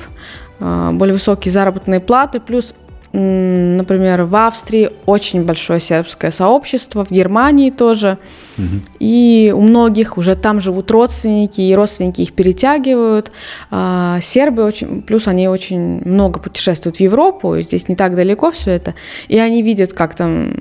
[0.60, 2.73] более высокие заработные платы, плюс
[3.13, 8.17] например, в Австрии очень большое сербское сообщество, в Германии тоже.
[8.58, 8.65] Угу.
[8.99, 13.32] И у многих уже там живут родственники, и родственники их перетягивают.
[13.69, 18.52] А, сербы очень, плюс они очень много путешествуют в Европу, и здесь не так далеко
[18.52, 18.95] все это.
[19.28, 20.56] И они видят, как там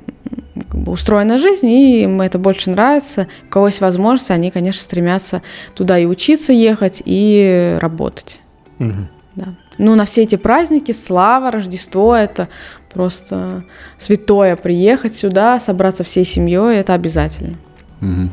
[0.54, 3.28] как бы устроена жизнь, и им это больше нравится.
[3.46, 5.42] У кого есть возможность, они, конечно, стремятся
[5.74, 8.40] туда и учиться ехать, и работать.
[8.78, 9.08] Угу.
[9.36, 9.54] Да.
[9.78, 12.48] Ну, на все эти праздники, слава, Рождество, это
[12.92, 13.64] просто
[13.98, 17.56] святое приехать сюда, собраться всей семьей, это обязательно.
[18.00, 18.30] Угу.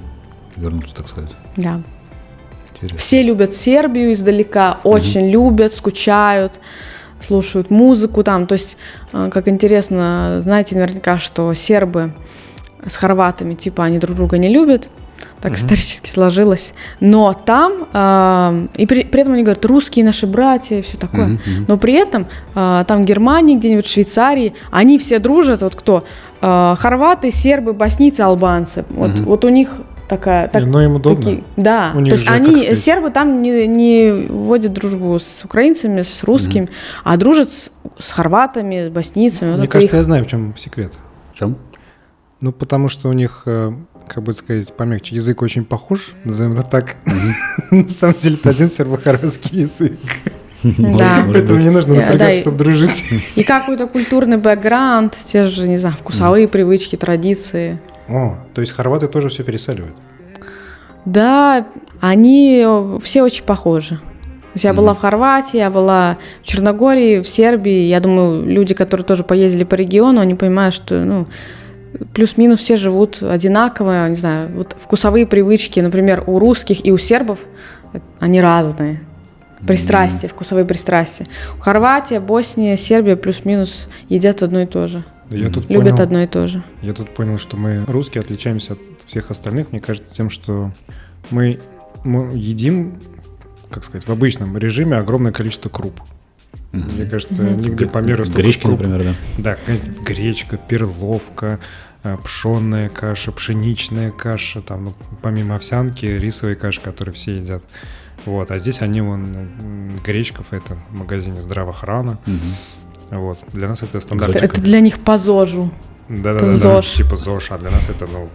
[0.58, 1.36] Вернуться, так сказать.
[1.56, 1.82] Да.
[2.72, 2.98] Интересно.
[2.98, 5.32] Все любят Сербию издалека, очень угу.
[5.32, 6.60] любят, скучают.
[7.22, 8.48] слушают музыку там.
[8.48, 8.78] То есть,
[9.14, 12.14] э, как интересно, знаете наверняка, что сербы
[12.86, 14.90] с хорватами, типа, они друг друга не любят,
[15.42, 15.60] так угу.
[15.60, 16.74] исторически сложилось.
[17.00, 21.34] Но там, э, и при, при этом они говорят, русские наши братья и все такое.
[21.34, 25.76] Угу, Но при этом э, там в Германии, где-нибудь в Швейцарии, они все дружат, вот
[25.76, 26.04] кто?
[26.42, 28.86] Э, хорваты, сербы, боснийцы, албанцы.
[28.90, 29.24] Вот, угу.
[29.24, 29.72] вот у них
[30.10, 30.48] такая...
[30.50, 31.24] Так, Но им удобно.
[31.24, 36.66] Такие, да, то есть они, сербы там не, не вводят дружбу с украинцами, с русскими,
[36.66, 36.72] угу.
[37.06, 39.52] а дружат с, с хорватами, с боснийцами.
[39.52, 40.00] Мне вот кажется, их...
[40.00, 40.94] я знаю, в чем секрет.
[41.34, 41.58] В чем?
[42.42, 43.74] Ну, потому что у них э,
[44.10, 46.96] как бы сказать, помягче, язык очень похож, назовем это так.
[47.72, 50.00] На самом деле это один сербо-хорватский язык.
[50.64, 51.26] Да.
[51.32, 53.06] Поэтому не нужно напрягаться, чтобы дружить.
[53.36, 57.80] И какой-то культурный бэкграунд, те же, не знаю, вкусовые привычки, традиции.
[58.10, 59.96] О, то есть хорваты тоже все пересаливают?
[61.06, 61.68] Да,
[62.02, 62.66] они
[63.02, 63.96] все очень похожи.
[63.96, 67.84] То есть я была в Хорватии, я была в Черногории, в Сербии.
[67.84, 71.28] Я думаю, люди, которые тоже поездили по региону, они понимают, что ну,
[72.14, 77.40] плюс-минус все живут одинаково, не знаю, вот вкусовые привычки, например, у русских и у сербов,
[78.20, 79.02] они разные.
[79.66, 81.28] Пристрастия, mm вкусовые пристрастия.
[81.60, 85.04] Хорватия, Босния, Сербия плюс-минус едят одно и то же.
[85.30, 86.64] Я тут Любят понял, одно и то же.
[86.82, 90.72] Я тут понял, что мы, русские, отличаемся от всех остальных, мне кажется, тем, что
[91.30, 91.60] мы,
[92.04, 93.00] мы едим,
[93.70, 96.02] как сказать, в обычном режиме огромное количество круп.
[96.72, 96.96] Mm-hmm.
[96.96, 97.62] Мне кажется, mm-hmm.
[97.62, 98.80] нигде по миру столько Гречки, круп.
[98.82, 99.58] например, да?
[99.68, 101.60] Да, гречка, перловка,
[102.04, 107.64] э, пшенная каша, пшеничная каша, там, ну, помимо овсянки, рисовой каши, которые все едят.
[108.26, 109.50] Вот, а здесь они, вон,
[110.04, 112.20] гречков, это в магазине здравохрана.
[112.26, 113.18] Mm-hmm.
[113.18, 114.36] Вот, для нас это стандарт.
[114.36, 115.72] Это, это для них по ЗОЖу.
[116.10, 116.94] Да-да-да, ЗОЖ.
[116.94, 118.30] типа ЗОЖ, а для нас это, ну,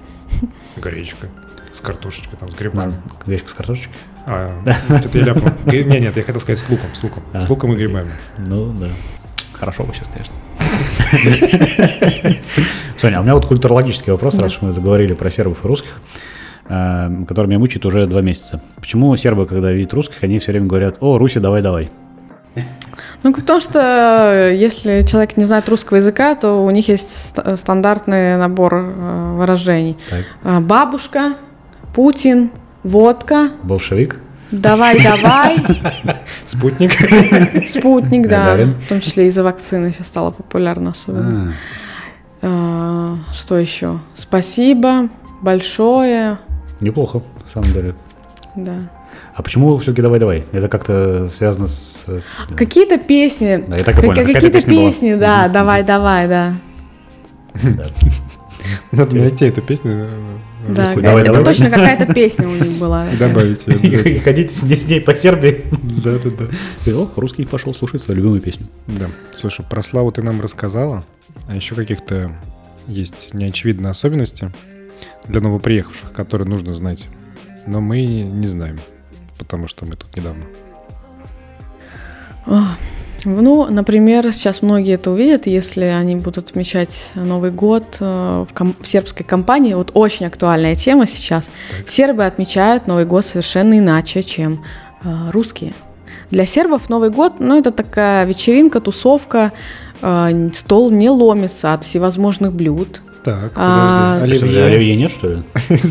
[0.76, 1.28] гречка
[1.70, 2.94] с картошечкой, там, с грибами.
[3.24, 3.96] Гречка с картошечкой?
[4.26, 4.52] А,
[5.00, 5.50] что-то я ляпнул.
[5.66, 7.22] Нет, нет, я хотел сказать с луком, с луком.
[7.32, 8.12] А, с луком и грибами.
[8.38, 8.88] Ну, да.
[9.52, 10.34] Хорошо бы сейчас, конечно.
[12.98, 16.00] Соня, а у меня вот культурологический вопрос, раз уж мы заговорили про сербов и русских,
[16.68, 18.60] э, который меня мучает уже два месяца.
[18.76, 21.90] Почему сербы, когда видят русских, они все время говорят, о, Руси, давай, давай?
[23.22, 28.74] Ну, потому что если человек не знает русского языка, то у них есть стандартный набор
[28.74, 29.96] э, выражений.
[30.10, 30.24] Так.
[30.42, 31.34] Э, бабушка,
[31.94, 32.50] Путин,
[32.84, 33.50] водка.
[33.62, 34.20] Большевик.
[34.52, 35.56] Давай, давай.
[36.46, 36.92] Спутник.
[37.68, 38.56] Спутник, да.
[38.56, 41.50] В том числе из-за вакцины сейчас стало популярно особенно.
[41.50, 41.54] А.
[42.46, 44.00] А, что еще?
[44.14, 45.08] Спасибо
[45.40, 46.38] большое.
[46.80, 47.94] Неплохо, на самом деле.
[48.54, 48.74] Да.
[49.34, 50.44] А почему все-таки давай-давай?
[50.52, 52.04] Это как-то связано с...
[52.06, 52.20] Э,
[52.54, 53.64] какие-то песни.
[53.66, 54.26] Да, я так и понял.
[54.26, 56.54] Какие-то песни, да, давай-давай, да.
[58.92, 60.08] Надо найти эту песню
[60.68, 61.02] да, Руси.
[61.02, 61.44] Давай, это давай.
[61.44, 63.06] точно какая-то песня у них была.
[63.18, 64.20] Добавить ее.
[64.20, 65.64] Ходите с ней по Сербии.
[66.02, 66.92] Да, да, да.
[66.92, 68.66] О, русский пошел слушать свою любимую песню.
[68.86, 69.08] Да.
[69.32, 71.04] Слушай, про Славу ты нам рассказала,
[71.46, 72.32] а еще каких-то
[72.86, 74.52] есть неочевидные особенности
[75.26, 77.08] для новоприехавших, которые нужно знать.
[77.66, 78.78] Но мы не знаем,
[79.38, 80.44] потому что мы тут недавно.
[83.24, 88.76] Ну, например, сейчас многие это увидят, если они будут отмечать Новый год э, в, ком-
[88.80, 89.74] в сербской компании.
[89.74, 91.50] Вот очень актуальная тема сейчас.
[91.70, 91.88] Так.
[91.88, 94.64] Сербы отмечают Новый год совершенно иначе, чем
[95.02, 95.72] э, русские.
[96.30, 99.52] Для сербов Новый год, ну, это такая вечеринка, тусовка,
[100.02, 103.00] э, стол не ломится от всевозможных блюд.
[103.24, 104.44] Так, а, подожди.
[104.44, 104.64] А, оливье.
[104.64, 105.42] оливье нет, что ли?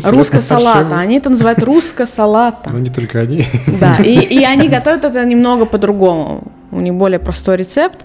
[0.06, 0.96] Русская салата.
[0.96, 2.70] Они это называют русская салата.
[2.72, 3.44] Ну, не только они.
[3.80, 6.44] Да, и, и они готовят это немного по-другому
[6.74, 8.04] у них более простой рецепт.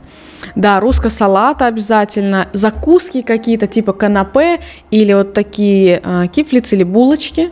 [0.55, 7.51] Да, русская салата обязательно, закуски какие-то типа канапе или вот такие э, кифлицы или булочки.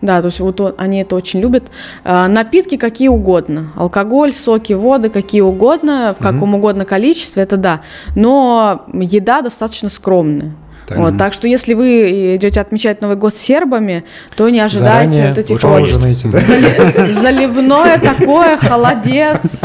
[0.00, 1.64] Да, то есть вот, они это очень любят.
[2.04, 3.72] Э, напитки какие угодно.
[3.74, 6.58] Алкоголь, соки, воды какие угодно, в каком mm-hmm.
[6.58, 7.80] угодно количестве, это да.
[8.14, 10.54] Но еда достаточно скромная.
[10.88, 10.96] Так.
[10.96, 14.04] Вот, так что если вы идете отмечать Новый год с сербами,
[14.36, 16.38] то не ожидайте Заранее вот этих вот да?
[16.40, 19.60] Зали, заливное такое, холодец.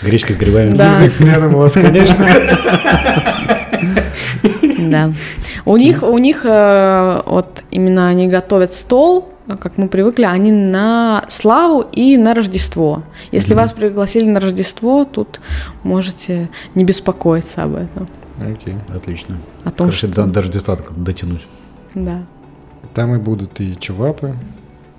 [0.00, 0.70] Гречка с грибами.
[0.70, 1.00] Да.
[1.00, 2.26] Язык рядом у вас, конечно.
[4.78, 5.12] Да.
[5.66, 11.24] У них, у них э, вот именно они готовят стол, как мы привыкли, они на
[11.28, 13.02] славу и на Рождество.
[13.32, 13.56] Если mm-hmm.
[13.56, 15.40] вас пригласили на Рождество, тут
[15.82, 18.08] можете не беспокоиться об этом.
[18.40, 18.76] Окей.
[18.88, 19.38] Отлично.
[19.64, 20.26] О том, Короче, что...
[20.26, 21.46] даже достаточно дотянуть.
[21.94, 22.24] Да.
[22.92, 24.34] Там и будут и чувапы,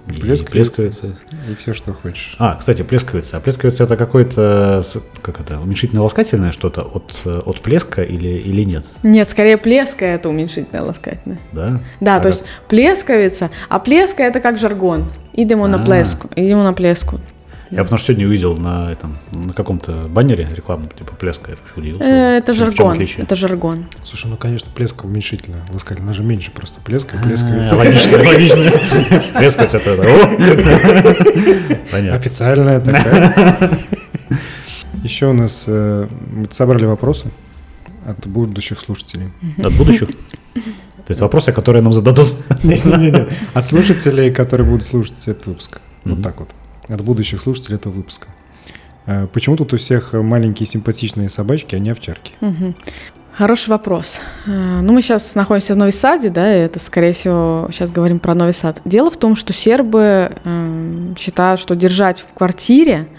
[0.08, 1.16] и плескавицы.
[1.50, 2.36] И все, что хочешь.
[2.38, 3.38] А, кстати, плескавица.
[3.38, 4.84] А плескавица это какое-то,
[5.22, 8.86] как это, уменьшительно-ласкательное что-то от, от плеска или, или нет?
[9.04, 11.40] Нет, скорее плеска это уменьшительно-ласкательное.
[11.54, 11.82] Да?
[12.00, 12.34] Да, а то как...
[12.34, 15.12] есть плескавица, а плеска это как жаргон.
[15.34, 17.20] Идем на плеску, идем на плеску.
[17.76, 21.74] Я потому что сегодня увидел на этом на каком-то баннере рекламном, типа плеска, я вообще
[21.76, 22.06] удивился.
[22.06, 23.02] Это жаргон.
[23.18, 23.86] Это жаргон.
[24.04, 25.58] Слушай, ну конечно, плеска уменьшительно.
[25.74, 27.48] Ласкательно, она же меньше просто плеска, плеска.
[27.48, 28.72] А, логично, логично.
[29.38, 29.96] Плескать это.
[31.92, 32.16] Понятно.
[32.16, 33.80] Официальная такая.
[35.04, 36.08] Еще у нас э,
[36.52, 37.30] собрали вопросы
[38.06, 39.32] от будущих слушателей.
[39.64, 40.10] От будущих?
[40.56, 42.34] То есть вопросы, которые нам зададут.
[42.64, 43.28] Не-не-не.
[43.54, 45.80] От слушателей, которые будут слушать этот выпуск.
[46.06, 46.50] Вот так вот.
[46.88, 48.28] От будущих слушателей этого выпуска.
[49.06, 52.34] Э, почему тут у всех маленькие симпатичные собачки, а не овчарки?
[53.38, 54.22] Хороший вопрос.
[54.46, 58.20] Э, ну, мы сейчас находимся в Новой Саде, да, и это, скорее всего, сейчас говорим
[58.20, 58.80] про Новый Сад.
[58.86, 63.10] Дело в том, что сербы э, считают, что держать в квартире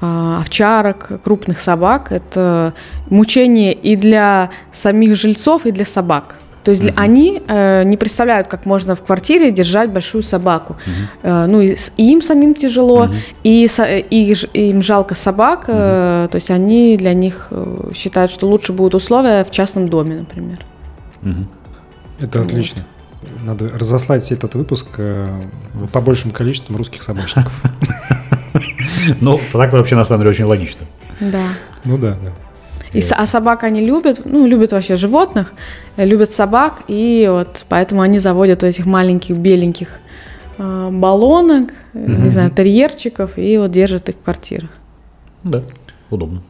[0.00, 2.74] э, овчарок, крупных собак– это
[3.10, 6.40] мучение и для самих жильцов, и для собак.
[6.64, 6.94] То есть uh-huh.
[6.96, 10.76] они э, не представляют, как можно в квартире держать большую собаку.
[10.84, 11.44] Uh-huh.
[11.44, 13.14] Э, ну, и, и им самим тяжело, uh-huh.
[13.44, 13.68] и,
[14.10, 15.68] и, и им жалко собак.
[15.68, 16.26] Uh-huh.
[16.26, 20.16] Э, то есть они для них э, считают, что лучше будут условия в частном доме,
[20.16, 20.58] например.
[21.22, 21.46] Uh-huh.
[22.20, 22.48] Это вот.
[22.48, 22.84] отлично.
[23.42, 25.40] Надо разослать этот выпуск э,
[25.92, 27.52] по большим количествам русских собачников.
[29.20, 30.86] Ну, так вообще на самом деле очень логично.
[31.20, 31.44] Да.
[31.84, 32.32] Ну да, да.
[32.92, 35.52] И, а собак они любят, ну, любят вообще животных,
[35.96, 39.88] э, любят собак, и вот поэтому они заводят этих маленьких беленьких
[40.58, 42.10] э, баллонок, угу.
[42.10, 44.70] не знаю, терьерчиков, и вот держат их в квартирах.
[45.44, 45.62] Да,
[46.10, 46.42] удобно.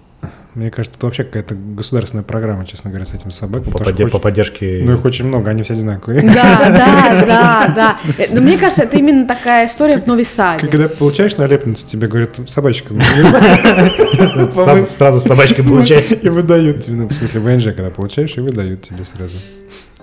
[0.55, 3.71] Мне кажется, это вообще какая-то государственная программа, честно говоря, с этим собаками.
[3.71, 4.83] По, поде- по поддержке...
[4.85, 6.23] Ну, их очень много, они все одинаковые.
[6.23, 7.99] Да, да, да, да.
[8.19, 10.67] Э, но мне кажется, это именно такая история в Новой Саде.
[10.67, 12.93] Когда получаешь налепницу, тебе говорят, собачка.
[14.89, 16.11] Сразу с собачкой получаешь.
[16.23, 19.37] И выдают тебе, ну, в смысле, ВНЖ, когда получаешь, и выдают тебе сразу.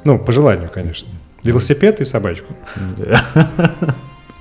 [0.05, 1.09] Ну, по желанию, конечно.
[1.43, 2.55] Велосипед и собачку.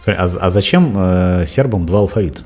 [0.06, 2.42] А, а зачем э, сербам два алфавита?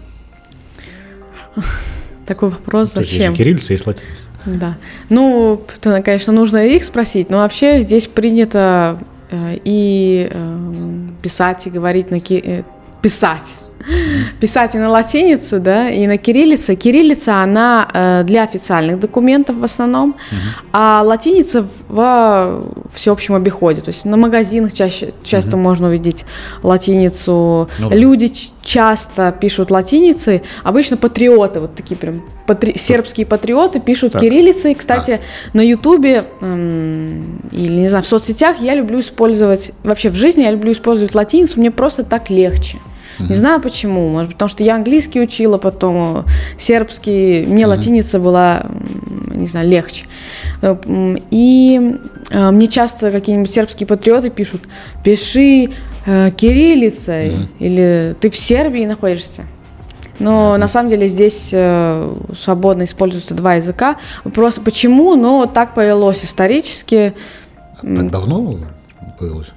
[2.26, 3.32] Такой вопрос, зачем?
[3.32, 4.28] Есть кириллица, есть латиница.
[4.46, 4.76] Да.
[5.08, 5.62] Ну,
[6.04, 8.98] конечно, нужно их спросить, но вообще здесь принято
[9.30, 10.58] э, и э,
[11.22, 12.42] писать, и говорить на ки...
[12.44, 12.62] э,
[13.02, 13.56] писать
[14.40, 16.74] писать и на латинице, да, и на кириллице.
[16.74, 20.36] Кириллица, она э, для официальных документов в основном, uh-huh.
[20.72, 22.64] а латиница в
[22.94, 23.80] всеобщем обиходе.
[23.80, 25.60] То есть на магазинах чаще, часто uh-huh.
[25.60, 26.24] можно увидеть
[26.62, 27.68] латиницу.
[27.78, 30.42] Ну, Люди часто пишут латиницей.
[30.62, 34.22] Обычно патриоты, вот такие прям патри- сербские патриоты пишут так.
[34.22, 34.74] кириллицей.
[34.74, 35.20] Кстати,
[35.52, 35.56] а.
[35.56, 40.50] на ютубе эм, или, не знаю, в соцсетях я люблю использовать, вообще в жизни я
[40.50, 42.78] люблю использовать латиницу, мне просто так легче.
[43.28, 44.08] Не знаю почему.
[44.10, 46.24] Может, потому что я английский учила, потом
[46.58, 47.46] сербский.
[47.46, 48.66] Мне латиница была,
[49.34, 50.06] не знаю, легче.
[50.62, 50.76] Э,
[51.30, 51.96] и
[52.30, 54.62] э, мне часто какие-нибудь сербские патриоты пишут,
[55.04, 55.70] пиши
[56.06, 59.44] э, кириллицей, или ты в Сербии находишься.
[60.18, 63.96] Но на самом деле здесь э, свободно используются два языка.
[64.34, 65.16] Просто почему?
[65.16, 67.14] Ну, так повелось исторически.
[67.80, 68.58] Так давно
[69.18, 69.48] появилось?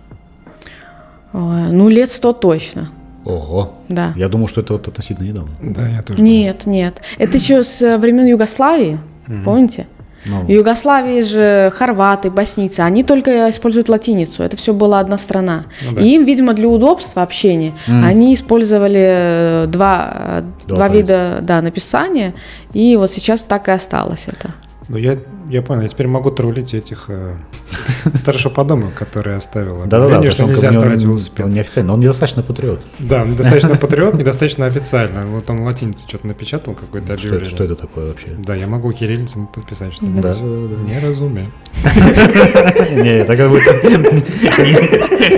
[1.34, 2.92] Ну, лет сто точно.
[3.26, 3.76] Ого.
[3.90, 4.14] Да.
[4.16, 5.52] Я думал, что это вот относительно недавно.
[5.62, 6.22] Да, я тоже.
[6.22, 6.78] Нет, думал.
[6.78, 7.02] нет.
[7.18, 9.00] Это еще с э, времен Югославии,
[9.46, 9.88] помните?
[10.26, 10.44] Ну.
[10.44, 14.44] В Югославии же хорваты, боснийцы, они только используют латиницу.
[14.44, 15.66] Это все была одна страна.
[15.84, 16.02] Ну, да.
[16.02, 18.06] И им, видимо, для удобства общения mm.
[18.06, 22.34] они использовали э, два, э, два, два вида да, написания.
[22.74, 24.52] И вот сейчас так и осталось это.
[24.90, 25.18] Ну, я,
[25.50, 27.36] я понял, я теперь могу троллить этих э,
[28.22, 29.86] старшего по дому, которые оставила.
[29.86, 30.32] Да, да, да.
[30.32, 31.46] что нельзя оставлять велосипед.
[31.46, 32.82] Он неофициально, он недостаточно патриот.
[33.00, 35.26] Да, недостаточно патриот, недостаточно официально.
[35.26, 37.50] Вот он латинице что-то напечатал, какое-то объявление.
[37.50, 38.28] Что это такое вообще?
[38.38, 41.52] Да, я могу кириллицам подписать, что да, не разумею.
[41.84, 43.74] Не, это как будто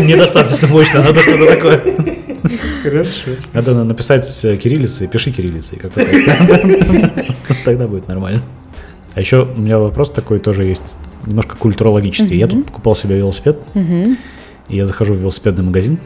[0.01, 1.81] недостаточно мощно, надо что-то такое.
[2.83, 3.31] Хорошо.
[3.53, 5.79] Надо написать кириллицей, пиши кириллицей.
[7.63, 8.41] Тогда будет нормально.
[9.15, 12.35] А еще у меня вопрос такой тоже есть, немножко культурологический.
[12.35, 12.39] Uh-huh.
[12.39, 14.17] Я тут покупал себе велосипед, uh-huh.
[14.67, 15.99] и я захожу в велосипедный магазин,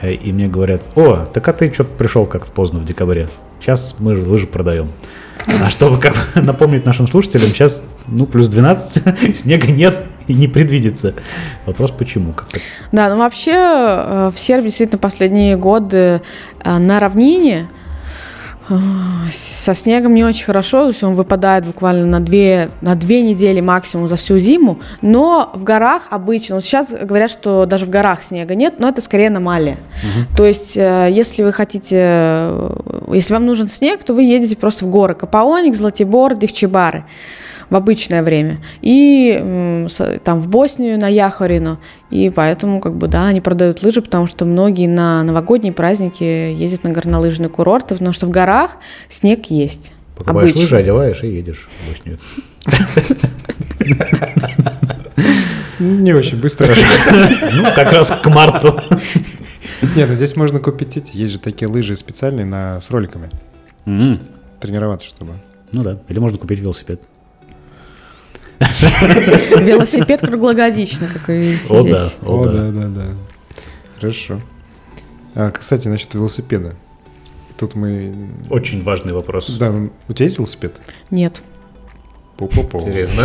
[0.00, 3.28] э, и мне говорят, о, так а ты что пришел как-то поздно в декабре,
[3.60, 4.88] сейчас мы же лыжи продаем.
[5.62, 9.02] А чтобы как напомнить нашим слушателям, сейчас ну плюс 12,
[9.36, 11.14] снега нет и не предвидится.
[11.66, 12.32] Вопрос почему?
[12.32, 12.60] Как -то...
[12.90, 16.22] Да, ну вообще э, в Сербии действительно последние годы
[16.64, 17.68] э, на равнине
[19.30, 23.60] со снегом не очень хорошо, то есть он выпадает буквально на две, на две недели
[23.60, 28.22] максимум за всю зиму, но в горах обычно, вот сейчас говорят, что даже в горах
[28.22, 29.76] снега нет, но это скорее аномалия.
[30.02, 30.36] Угу.
[30.36, 32.70] То есть, э, если вы хотите, э,
[33.12, 37.04] если вам нужен снег, то вы едете просто в горы Капаоник, Златибор, Девчебары.
[37.70, 38.58] В обычное время.
[38.82, 39.86] И
[40.24, 41.78] там в Боснию на Яхарину.
[42.10, 46.84] И поэтому, как бы, да, они продают лыжи, потому что многие на новогодние праздники ездят
[46.84, 48.76] на горнолыжные курорты, потому что в горах
[49.08, 49.94] снег есть.
[50.16, 52.18] Покупаешь лыжи, одеваешь и едешь в Боснию.
[55.78, 56.74] Не очень быстро.
[57.54, 58.78] Ну, как раз к марту.
[59.96, 61.16] Нет, ну здесь можно купить эти.
[61.16, 63.30] Есть же такие лыжи специальные на, с роликами.
[64.60, 65.34] Тренироваться, чтобы.
[65.72, 65.98] Ну да.
[66.08, 67.00] Или можно купить велосипед.
[69.60, 72.16] Велосипед круглогодично, как вы видите О, здесь.
[72.20, 73.06] да, О, да, да, да.
[73.98, 74.40] Хорошо.
[75.34, 76.74] А, кстати, насчет велосипеда.
[77.56, 78.14] Тут мы...
[78.50, 79.48] Очень важный вопрос.
[79.58, 79.72] Да,
[80.08, 80.80] у тебя есть велосипед?
[81.10, 81.42] Нет.
[82.36, 82.80] Пу-пу-пу.
[82.80, 83.22] Интересно.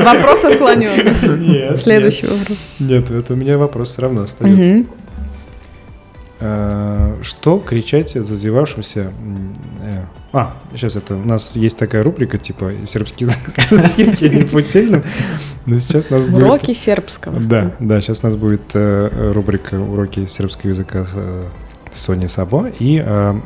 [0.00, 1.40] Вопрос отклонен.
[1.40, 1.78] Нет.
[1.80, 2.58] Следующий вопрос.
[2.78, 4.84] Нет, это у меня вопрос все равно остается.
[6.38, 9.12] А, Что кричать зазевавшимся...
[9.82, 11.14] э, А, сейчас это...
[11.14, 15.02] У нас есть такая рубрика, типа сербский язык Путильным.
[15.64, 16.42] Но сейчас у нас будет...
[16.42, 17.40] Уроки сербского.
[17.40, 21.48] Да, да, сейчас у нас будет э, рубрика «Уроки сербского языка» с э,
[21.94, 22.68] Соней Сабо.
[22.78, 23.40] И э,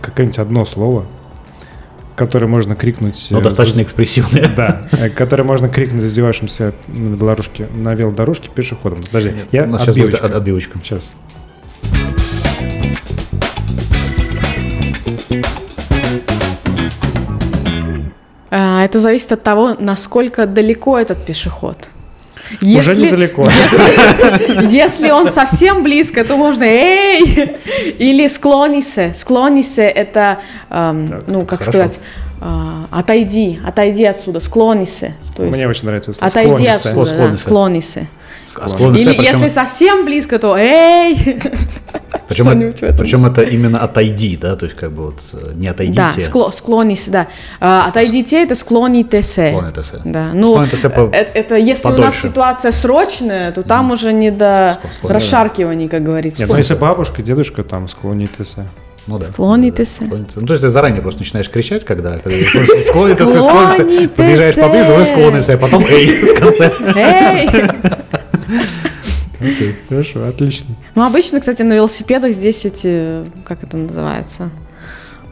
[0.00, 1.04] какое-нибудь одно слово,
[2.16, 3.28] которое можно крикнуть...
[3.30, 4.46] Но э, достаточно экспрессивный.
[4.56, 9.00] Да, э, которое можно крикнуть зазевавшимся на велодорожке, на велодорожке пешеходом.
[9.02, 10.26] Подожди, я У нас сейчас будет отбивочка.
[10.26, 10.78] от- отбивочка.
[10.82, 11.14] Сейчас.
[18.84, 21.88] Это зависит от того, насколько далеко этот пешеход.
[22.60, 23.48] Уже недалеко.
[23.48, 27.56] Если, если он совсем близко, то можно «Эй!»
[27.98, 29.14] или «Склонисе».
[29.16, 31.70] «Склонисе»— это, эм, ну, как хорошо.
[31.70, 32.00] сказать,
[32.42, 35.14] а, «Отойди, отойди отсюда», «Склонисе».
[35.34, 36.28] То есть Мне очень нравится слово.
[36.28, 36.88] «Отойди «Склониться».
[36.90, 38.08] отсюда», да, Склонисе.
[38.46, 41.40] Склонность, Или причем- если совсем близко, то «Эй!»
[42.28, 42.96] Причем, этом.
[42.96, 45.96] причем это именно отойди, да, то есть как бы вот э, не отойдите.
[46.00, 47.26] Да, скло, склонись, да.
[47.60, 49.50] А, отойдите, это склонитесе.
[49.50, 50.00] Склонитесе.
[50.04, 52.20] Да, ну, Склонитесе по- э- это, если у нас подольше.
[52.28, 56.40] ситуация срочная, то там уже не до Склон- расшаркиваний, как говорится.
[56.40, 58.56] Нет, ну если бабушка, дедушка там склонитесь.
[59.06, 59.26] Ну да.
[59.26, 59.98] Склонитесь.
[60.00, 64.10] Ну, то есть ты заранее просто начинаешь кричать, когда, когда склонитесь, склонитесь, Склонитесь.
[64.16, 66.72] подъезжаешь поближе, уже склонитесь, а потом эй в конце.
[66.96, 67.50] Эй!
[69.40, 70.74] Окей, хорошо, отлично.
[70.94, 74.50] Ну, обычно, кстати, на велосипедах здесь эти, как это называется?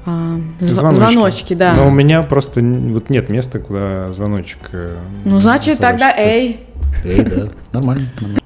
[0.04, 1.74] А, зв- звоночки, да.
[1.74, 4.58] Но у меня просто вот нет места, куда звоночек.
[4.72, 6.60] э, Ну, значит, тогда эй.
[7.04, 8.10] Эй, да, нормально.
[8.16, 8.40] нормально.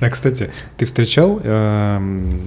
[0.00, 2.40] Да, кстати, ты встречал, эм,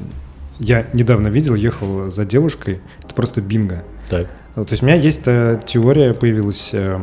[0.59, 3.83] я недавно видел, ехал за девушкой, это просто бинго.
[4.09, 4.27] Так.
[4.55, 6.99] То есть у меня есть э, теория появилась, э,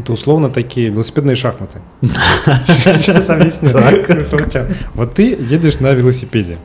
[0.00, 1.80] это условно такие велосипедные шахматы.
[2.00, 3.68] Сейчас объясню.
[3.68, 4.38] смысл.
[4.94, 6.58] Вот ты едешь на велосипеде,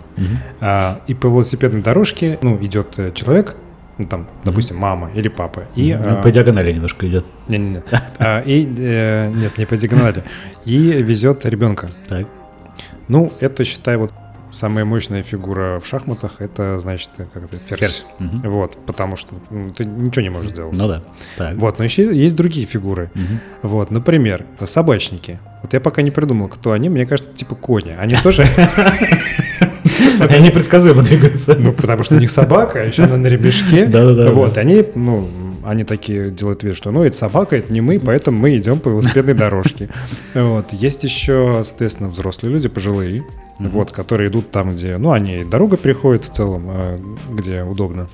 [0.60, 3.56] а, и по велосипедной дорожке, ну, идет э, человек,
[3.98, 5.94] ну, там, допустим, мама или папа, и...
[5.94, 7.26] Ну, а, По диагонали немножко идет.
[7.48, 7.84] Не-не-не.
[8.20, 10.24] А, И, э, нет, не по диагонали.
[10.66, 11.92] И везет ребенка.
[12.08, 12.28] Так.
[13.08, 14.12] Ну, это, считай, вот
[14.56, 17.80] самая мощная фигура в шахматах, это, значит, как это, ферзь.
[17.80, 18.06] Ферзь.
[18.20, 18.52] Мгм.
[18.52, 20.78] Вот, потому что ну, ты ничего не можешь сделать.
[20.78, 21.04] Ну да.
[21.38, 21.56] Так.
[21.58, 23.12] Вот, но еще есть другие фигуры.
[23.14, 23.40] Мгм.
[23.64, 25.40] Вот, например, собачники.
[25.62, 27.96] Вот я пока не придумал, кто они, мне кажется, типа кони.
[28.00, 28.46] Они тоже,
[30.20, 31.56] Они предсказуемо двигаются.
[31.58, 33.86] ну, потому что у них собака, а еще она на ремешке.
[33.86, 34.32] Да-да-да.
[34.32, 35.30] Вот, они, ну,
[35.66, 38.90] они такие делают вид, что, ну, это собака, это не мы, поэтому мы идем по
[38.90, 39.90] велосипедной дорожке.
[40.34, 43.24] Вот, есть еще, соответственно, взрослые люди, пожилые,
[43.60, 47.00] вот, которые идут там, где, ну, они дорога переходят в целом, а,
[47.32, 48.08] где удобно.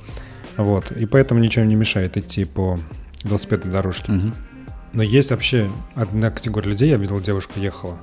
[0.58, 2.80] Вот, и поэтому ничего не мешает идти по
[3.24, 4.12] велосипедной дорожке.
[4.12, 4.36] Мгм.
[4.93, 7.97] Но есть вообще одна категория людей, я видел, девушка ехала,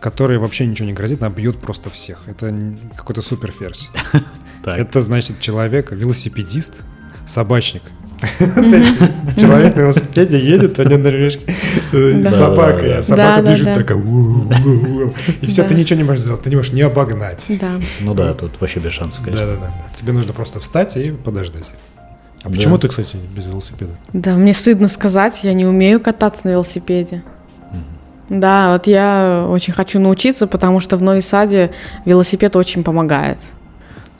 [0.00, 2.28] которой вообще ничего не грозит, она бьет просто всех.
[2.28, 2.54] Это
[2.96, 3.90] какой-то суперферзь.
[4.64, 6.82] Это значит человек, велосипедист,
[7.26, 7.82] собачник.
[9.36, 11.46] Человек на велосипеде едет, а не на ремешке
[11.92, 12.30] Да.
[12.30, 12.98] с собакой, Да-да-да.
[12.98, 13.98] а собака бежит такая.
[15.40, 17.44] И все, ты ничего не можешь сделать, ты не можешь не обогнать.
[17.60, 17.70] Да.
[18.00, 19.46] Ну да, тут вообще без шансов, конечно.
[19.46, 19.72] Да-да-да.
[19.94, 21.72] Тебе нужно просто встать и подождать.
[22.42, 23.92] А почему ты, кстати, без велосипеда?
[24.12, 27.22] Да, мне стыдно сказать, я не умею кататься на велосипеде.
[28.30, 31.72] Да, вот я очень хочу научиться, потому что в Нови Саде
[32.06, 33.38] велосипед очень помогает.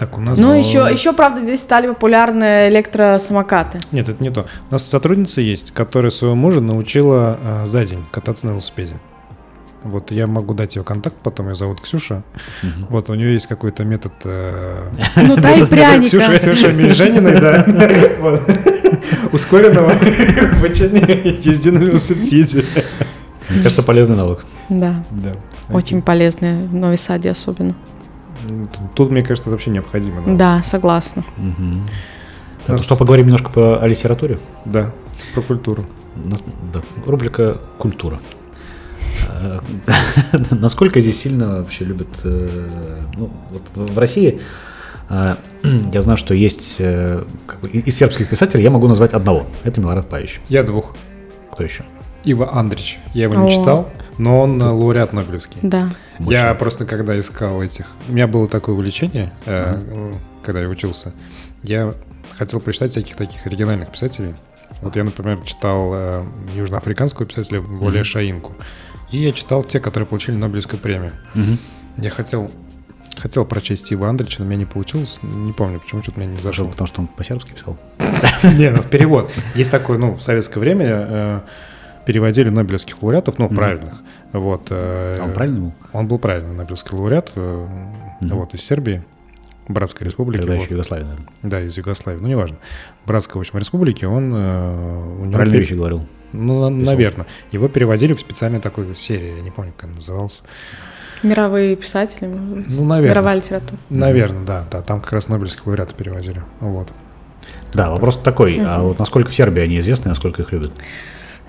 [0.05, 0.39] Так, у нас...
[0.39, 3.79] Ну, еще, еще, правда, здесь стали популярны электросамокаты.
[3.91, 4.45] Нет, это не то.
[4.69, 8.97] У нас сотрудница есть, которая своего мужа научила э, за день кататься на велосипеде.
[9.83, 12.23] Вот я могу дать ее контакт, потом ее зовут Ксюша.
[12.63, 12.87] Мгм.
[12.91, 14.13] Вот у нее есть какой-то метод...
[14.25, 14.83] э,
[15.17, 16.33] Ну, дай пряника.
[16.35, 17.65] Ксюша Мельжаниной, да.
[19.33, 19.91] Ускоренного
[20.59, 22.65] обучения езде на велосипеде.
[23.49, 24.45] Мне кажется, полезный навык.
[24.69, 25.37] Да, Да.
[25.71, 27.75] очень полезные в Нови Саде особенно.
[28.95, 30.37] Тут- мне кажется, это вообще необходимо.
[30.37, 31.25] Да, согласна.
[31.37, 31.85] Мгм.
[31.85, 34.39] У Так, нас- что, поговорим немножко по о литературе?
[34.65, 34.93] Да.
[35.35, 35.85] Про культуру.
[36.73, 38.21] Да, рубрика «Культура».
[39.41, 39.59] Э,
[40.51, 42.09] насколько здесь сильно вообще любят...
[42.25, 44.41] Э, ну, вот в России
[45.11, 45.35] э,
[45.93, 49.47] я знаю, что есть как бы, из сербских писателей я могу назвать одного.
[49.65, 50.41] Это Милорад Павич.
[50.49, 50.95] Я двух.
[51.53, 51.85] Кто еще?
[52.25, 52.99] Ива Андрич.
[53.13, 53.51] Я его не О.
[53.51, 55.59] читал, но он лауреат Нобелевский.
[55.63, 55.91] Да.
[56.19, 57.87] Я просто когда искал этих...
[58.09, 60.17] У меня было такое увлечение, uh-huh.
[60.43, 61.13] когда я учился.
[61.63, 61.95] Я
[62.37, 64.35] хотел прочитать всяких таких оригинальных писателей.
[64.81, 68.05] Вот я, например, читал э, южноафриканского писателя Воле mm-hmm.
[68.05, 68.53] Шаинку.
[69.13, 71.13] И я читал те, которые получили Нобелевскую премию.
[71.35, 71.59] Mm-hmm.
[71.99, 72.51] Я хотел
[73.17, 75.19] хотел прочесть Стива Андрича, но у меня не получилось.
[75.23, 76.67] Не помню, почему что-то меня не зашло.
[76.67, 77.79] Потому что он по-сербски писал?
[78.59, 79.31] Не, ну в перевод.
[79.55, 81.41] Есть такой, ну, в советское время э,
[82.05, 84.03] переводили нобелевских лауреатов, ну, правильных.
[84.33, 84.69] Вот.
[84.71, 85.73] Э, а он правильный был?
[85.93, 89.03] Он был правильный нобелевский лауреат, вот, из Сербии.
[89.67, 90.41] Братской республики.
[90.43, 90.63] Тогда вот.
[90.63, 91.29] еще Югославия, наверное.
[91.43, 92.21] Да, из Югославии.
[92.21, 92.59] Ну, неважно.
[93.07, 94.33] Братской, в общем, республики, он...
[94.35, 96.07] Э, у него Правильные вещи говорил.
[96.33, 96.71] Ну, Писал.
[96.71, 97.27] наверное.
[97.51, 100.43] Его переводили в специальной такой серии, я не помню, как она называлась.
[101.23, 103.11] Мировые писатели, Ну, наверное.
[103.13, 103.79] Мировая литература.
[103.89, 104.83] Наверное, да, да.
[104.83, 106.43] Там как раз Нобелевские лауреаты переводили.
[106.61, 106.89] Вот.
[107.73, 108.61] Да, вопрос такой.
[108.63, 110.73] А вот насколько в Сербии они известны, насколько их любят?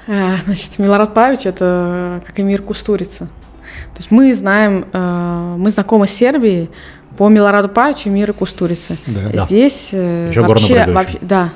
[0.07, 3.25] А, значит, Милорад Павич– это как Эмир Кустурица.
[3.25, 6.69] То есть мы знаем, э, мы знакомы с Сербией,
[7.17, 8.97] по Милораду Павичу и Миры Кустурицы.
[9.07, 9.45] Да.
[9.45, 11.53] Здесь э, Еще вообще, вообще, да,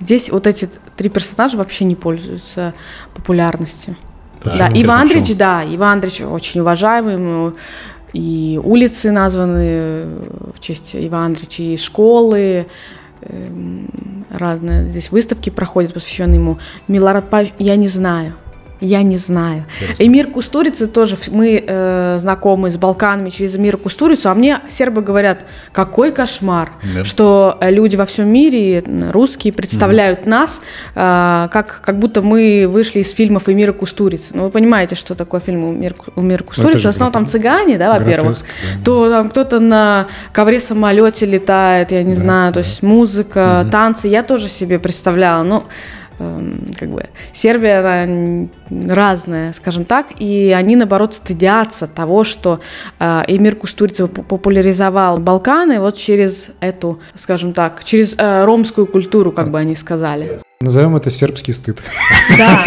[0.00, 2.74] здесь вот эти три персонажа вообще не пользуются
[3.14, 3.96] популярностью.
[4.42, 4.58] Почему?
[4.58, 7.54] Да, Иван Андреевич, да, Иван Андреевич очень уважаемый,
[8.12, 10.06] и улицы названы
[10.54, 12.66] в честь Ивана Андреевича, и школы,
[14.30, 14.88] разные.
[14.88, 16.58] Здесь выставки проходят, посвященные ему.
[16.86, 18.34] Милорад Павич, я не знаю.
[18.80, 19.64] Я не знаю.
[19.80, 20.02] Интересно.
[20.04, 25.44] Эмир Кустурица тоже, мы э, знакомы с Балканами через Эмира Кустурицу, а мне сербы говорят,
[25.72, 27.04] какой кошмар, да.
[27.04, 30.30] что э, люди во всем мире, русские, представляют угу.
[30.30, 30.60] нас,
[30.94, 34.30] э, как, как будто мы вышли из фильмов Эмира Кустурицы.
[34.34, 36.88] Ну, вы понимаете, что такое фильм Эмир, Эмир Кустурица?
[36.88, 38.38] В основном там цыгане, да, во-первых.
[38.38, 38.84] Да.
[38.84, 42.60] То там кто-то на ковре-самолете летает, я не да, знаю, да.
[42.60, 43.70] то есть музыка, угу.
[43.70, 44.06] танцы.
[44.06, 45.48] Я тоже себе представляла, ну...
[45.48, 52.60] Но Эм, как бы Сербия она разная, скажем так, и они наоборот стыдятся того, что
[52.98, 59.50] э, Эмир Кустурицев популяризовал Балканы вот через эту, скажем так, через э, ромскую культуру, как
[59.50, 60.40] бы они сказали.
[60.60, 61.80] Назовем это сербский стыд.
[62.36, 62.64] Да.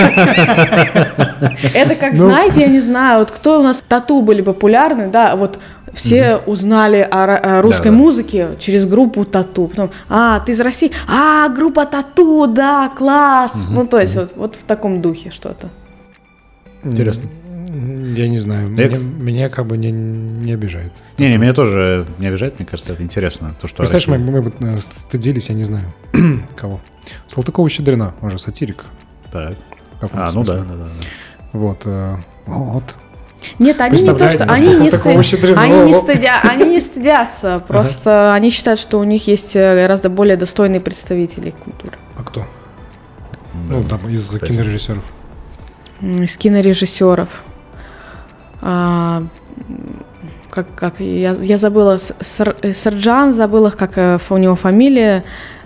[1.73, 2.19] Это как, ну.
[2.19, 5.59] знаете, я не знаю, вот кто у нас тату были популярны, да, вот
[5.91, 6.51] все угу.
[6.51, 9.67] узнали о, о русской да, музыке через группу Тату.
[9.67, 10.93] Потом, а, ты из России?
[11.05, 13.65] А, группа Тату, да, класс.
[13.65, 13.73] Угу.
[13.73, 15.69] Ну, то есть, вот, вот в таком духе что-то.
[16.85, 17.23] Интересно.
[17.67, 20.91] Я не знаю, меня, меня как бы не, не обижает.
[21.17, 23.55] Не, не, меня тоже не обижает, мне кажется, это интересно.
[23.59, 25.85] То, что Представляешь, мы, мы бы э, стыдились, я не знаю,
[26.55, 26.81] кого.
[27.27, 28.85] Салтыкова-Щедрина, он же сатирик.
[29.31, 29.57] Так.
[30.13, 30.89] А, ну да, да, да, да.
[31.53, 32.97] Вот, э, вот,
[33.59, 35.09] нет, они не то, что они не, сты...
[35.55, 36.41] они, не стыдя...
[36.43, 38.33] они не стыдятся, просто ага.
[38.35, 41.97] они считают, что у них есть э, гораздо более достойные представители культуры.
[42.17, 42.47] А кто?
[43.67, 44.51] Ну, там, из Кстати.
[44.51, 45.03] кинорежиссеров.
[46.01, 47.43] Из кинорежиссеров.
[48.61, 49.23] А,
[50.49, 55.23] как, как я, я забыла, Сар, Сарджан, забыла, как э, у него фамилия.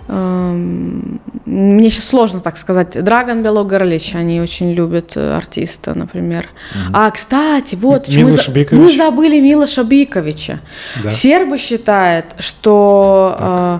[0.08, 3.02] Эм, мне сейчас сложно так сказать.
[3.02, 6.48] Драгон Белок Горлич, они очень любят э, артиста, например.
[6.72, 6.94] Угу.
[6.94, 8.32] А, кстати, вот мы,
[8.72, 10.60] мы забыли Милоша Биковича.
[11.02, 11.10] Да.
[11.10, 13.78] Сербы считают, что э,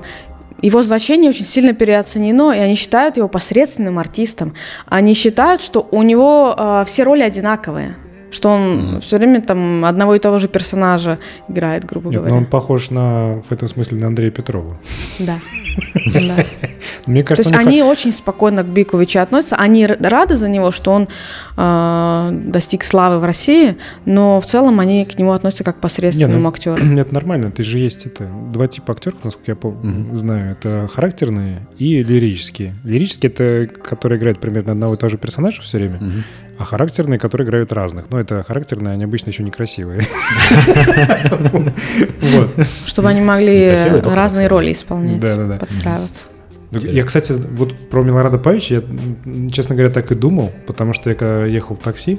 [0.63, 4.55] его значение очень сильно переоценено, и они считают его посредственным артистом.
[4.87, 7.97] Они считают, что у него э, все роли одинаковые
[8.37, 9.01] что он mm-hmm.
[9.01, 11.19] все время там одного и того же персонажа
[11.49, 12.35] играет, грубо Нет, говоря.
[12.35, 14.77] Но он похож на, в этом смысле на Андрея Петрова.
[15.19, 15.37] Да.
[17.07, 20.93] Мне кажется, То есть они очень спокойно к Биковичу относятся, они рады за него, что
[20.93, 21.09] он
[21.57, 26.43] а, достиг славы в России, но в целом они к нему относятся как к посредственному
[26.43, 26.83] ну, актеру.
[26.85, 32.03] Нет, нормально, ты же есть это два типа актеров, насколько я знаю, это характерные и
[32.03, 32.75] лирические.
[32.85, 36.25] Лирические это, которые играют примерно одного и того же персонажа все время,
[36.59, 38.11] а характерные, которые играют разных.
[38.11, 40.03] Но это характерные, они обычно еще некрасивые.
[42.87, 45.21] Чтобы они могли разные роли исполнять,
[45.61, 46.23] подстраиваться.
[46.73, 48.83] Я, кстати, вот про Милорада Павича, я,
[49.51, 52.19] честно говоря, так и думал, потому что я ехал в такси,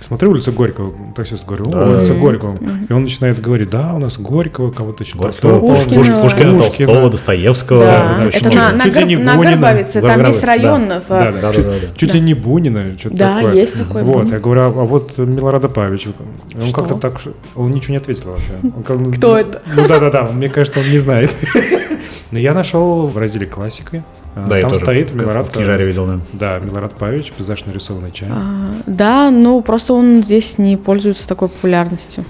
[0.00, 1.88] Смотрю улицу Горького, таксист говорит, да.
[1.88, 2.58] улица Горького.
[2.88, 7.80] И он начинает говорить, да, у нас Горького, кого-то еще Толстого, Пушкина, Пушкина, Толстого, Достоевского.
[7.80, 8.16] Да.
[8.18, 8.24] Да.
[8.26, 9.56] Это на, чуть, на, ли не на Бунина.
[9.56, 10.88] Горбовице, там есть район.
[10.88, 11.00] Да.
[11.00, 11.08] В...
[11.08, 12.14] Да, да, да, чуть, да, да, чуть да.
[12.14, 13.52] ли не Бунина, что-то да, такое.
[13.52, 14.04] Да, есть такое.
[14.04, 17.20] Вот, я говорю, а, а вот Милорада Павич, он как-то так,
[17.54, 18.52] он ничего не ответил вообще.
[18.62, 19.62] Он, Кто это?
[19.74, 21.30] Ну да-да-да, мне кажется, он не знает.
[22.30, 25.46] Но я нашел в разделе классика А, Да, я Там стоит в- Милорад.
[25.48, 26.20] в книжаре видел, да.
[26.32, 28.28] Да, Милорад Павич, пейзаж нарисованный чай.
[28.30, 32.24] А, да, ну просто он здесь не пользуется такой популярностью.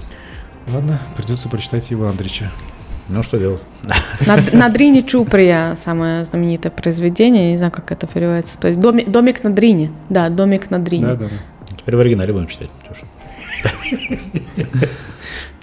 [0.71, 2.51] Ладно, придется прочитать Ива Андрича.
[3.07, 3.61] Ну, что делать?
[4.53, 8.59] На Дрине Чуприя самое знаменитое произведение, я не знаю, как это переводится.
[8.59, 9.91] То есть домик, домик на Дрине.
[10.09, 11.05] Да, домик на Дрине.
[11.05, 11.75] Да, да, да.
[11.77, 12.69] Теперь в оригинале будем читать.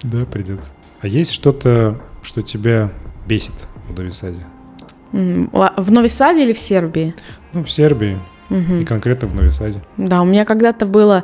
[0.03, 0.71] Да, придется.
[1.01, 2.91] А есть что-то, что тебя
[3.27, 3.53] бесит
[3.89, 4.37] в Нови Саде?
[4.37, 4.52] М, ва-
[5.13, 7.13] В Нови Саде или в Сербии?
[7.53, 8.79] Ну, в Сербии Мгм.
[8.79, 9.79] и конкретно в Нови Саде.
[9.97, 11.23] Да, у меня когда-то было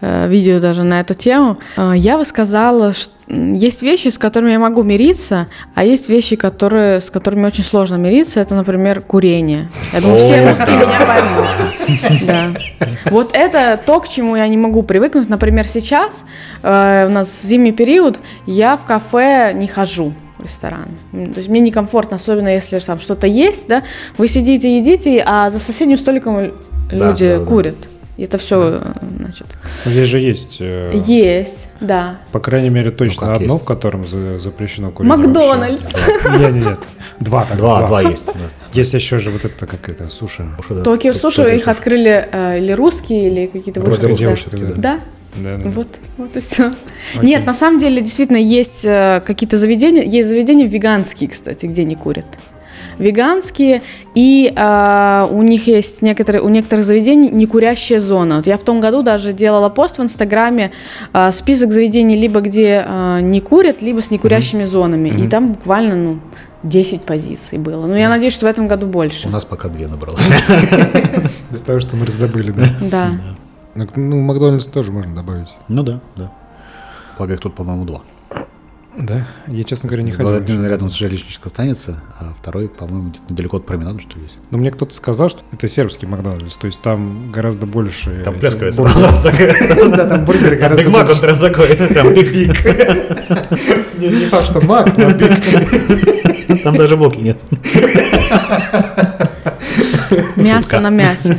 [0.00, 1.58] э, видео даже на эту тему.
[1.76, 7.00] Э, я высказала, что есть вещи, с которыми я могу мириться, а есть вещи, которые,
[7.00, 8.40] с которыми очень сложно мириться.
[8.40, 9.70] Это, например, курение.
[9.92, 12.22] Я думаю, все русские меня поймут.
[12.26, 12.46] Да.
[13.10, 15.28] Вот это то, к чему я не могу привыкнуть.
[15.28, 16.24] Например, сейчас
[16.62, 20.12] э, у нас зимний период, я в кафе не хожу
[20.42, 20.88] ресторан.
[21.12, 23.82] То есть мне некомфортно, особенно если там что-то есть, да,
[24.18, 26.52] вы сидите, едите, а за соседним столиком
[26.90, 27.44] Да, люди да, да.
[27.46, 27.76] курят.
[28.16, 28.80] И это все,
[29.18, 29.46] значит,
[29.86, 32.18] Ну, Здесь же есть, э, есть, да.
[32.32, 33.64] по крайней мере, точно как одно, есть?
[33.64, 35.08] в котором за- запрещено курить.
[35.08, 35.84] Макдональдс.
[35.84, 36.78] Нет, нет, нет.
[37.18, 37.56] Два так.
[37.56, 38.26] Два, два есть.
[38.26, 38.32] да.
[38.74, 40.44] Есть еще же вот это, как это, суши.
[40.68, 40.82] Да.
[40.82, 44.04] Токио суши их открыли э, или русские, или какие-то вышки.
[44.52, 44.74] да.
[44.76, 45.00] да.
[45.36, 46.72] Да, вот, вот и все.
[47.22, 51.94] Нет, на самом деле действительно есть э, какие-то заведения, есть заведения веганские, кстати, где не
[51.94, 52.26] курят.
[52.98, 53.82] Веганские,
[54.14, 58.36] и э, у них есть некоторые, у некоторых заведений некурящая зона.
[58.36, 60.72] Вот я в том году даже делала пост в Инстаграме,
[61.12, 65.08] э, список заведений, либо где э, не курят, либо с некурящими зонами.
[65.08, 66.20] И там буквально, ну,
[66.62, 67.86] 10 позиций было.
[67.86, 69.28] Ну, я надеюсь, что в этом году больше.
[69.28, 70.20] У нас пока две набралось.
[71.52, 72.64] Из того, что мы раздобыли, да.
[72.80, 73.08] Да.
[73.74, 75.56] Ну, Ну, Макдональдс тоже можно добавить.
[75.68, 76.32] Ну да, да.
[77.18, 78.02] Благо их тут, по-моему, два.
[78.98, 79.24] Да?
[79.46, 80.34] Я, честно говоря, не ходил.
[80.34, 84.36] Один рядом с железнической станется, а второй, по-моему, где-то недалеко от променада, что есть.
[84.50, 88.22] Но мне кто-то сказал, что это сербский Макдональдс, то есть там гораздо больше...
[88.24, 88.76] Там бургеров.
[89.96, 91.22] Да, там бургеры гораздо Биг Мак, он больше.
[91.22, 92.32] прям такой, там биг
[94.00, 95.30] Не не факт, что Мак, но биг.
[96.64, 97.38] Там даже булки нет.
[100.36, 101.38] Мясо на мясе.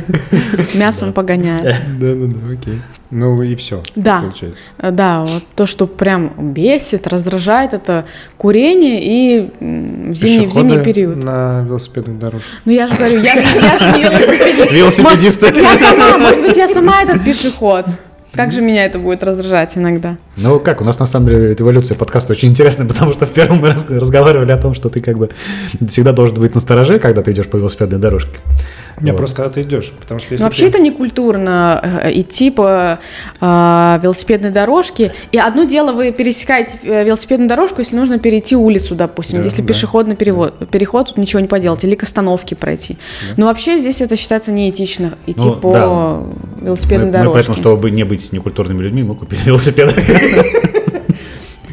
[0.74, 1.64] Мясом погоняет.
[1.98, 2.80] Да, да, да, окей.
[3.10, 4.20] Ну и все, Да.
[4.20, 4.62] получается.
[4.78, 8.06] Э, Да, вот то, что прям бесит, раздражает, это
[8.38, 11.22] курение и в зимний, в зимний период.
[11.22, 12.50] на велосипедных дорожках.
[12.64, 14.72] Ну я же говорю, я, я же не велосипедист.
[14.72, 15.52] Велосипедисты.
[15.52, 17.84] Мо- Я сама, может быть, я сама этот пешеход.
[18.34, 20.16] Как же меня это будет раздражать иногда?
[20.36, 23.58] Ну как, у нас на самом деле эволюция подкаста очень интересная, потому что в первом
[23.58, 25.30] мы раз- разговаривали о том, что ты как бы
[25.86, 28.38] всегда должен быть настороже, когда ты идешь по велосипедной дорожке.
[29.02, 29.16] Не, Вот.
[29.18, 32.50] просто когда ты идешь, потому что если Ну, вообще ты- это не культурно э, идти
[32.50, 32.98] по
[33.40, 35.12] э, велосипедной дорожке.
[35.32, 39.60] И одно дело, вы пересекаете э, велосипедную дорожку, если нужно перейти улицу, допустим, Да, если
[39.62, 39.68] да.
[39.68, 42.96] пешеходный перевод, переход, тут ничего не поделать, или к остановке пройти.
[43.36, 46.64] Но вообще здесь это считается неэтично, идти Ну, по да.
[46.66, 47.34] велосипедной мы, мы дорожке.
[47.34, 49.92] поэтому, чтобы не быть некультурными людьми, мы купили велосипед.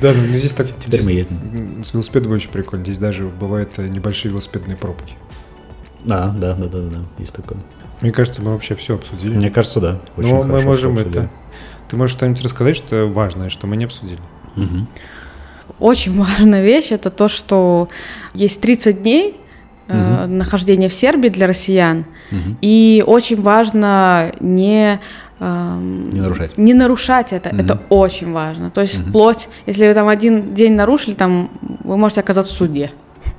[0.01, 0.67] Да, ну здесь так...
[0.83, 1.83] Теперь мы ездим.
[1.83, 2.85] С велосипедом очень прикольно.
[2.85, 5.13] Здесь даже бывают э, небольшие велосипедные пробки.
[6.03, 7.57] Да, да, да, да, да, есть такое.
[8.01, 9.35] Мне кажется, мы вообще все обсудили.
[9.35, 9.99] Мне кажется, да.
[10.15, 11.29] очень Но мы можем это...
[11.89, 14.19] Ты можешь что-нибудь рассказать, что важное, что мы не обсудили?
[14.55, 14.87] Мгм.
[15.79, 17.89] Очень важная вещь это то, что
[18.33, 19.37] есть 30 дней
[19.87, 22.57] э, нахождения в Сербии для россиян, Мгм.
[22.61, 24.99] и очень важно не
[25.39, 26.57] эм, Не нарушать.
[26.57, 27.59] Не нарушать это, Мгм.
[27.61, 28.69] это очень важно.
[28.71, 31.49] То есть вплоть, если вы там один день нарушили, там
[31.83, 32.91] вы можете оказаться в суде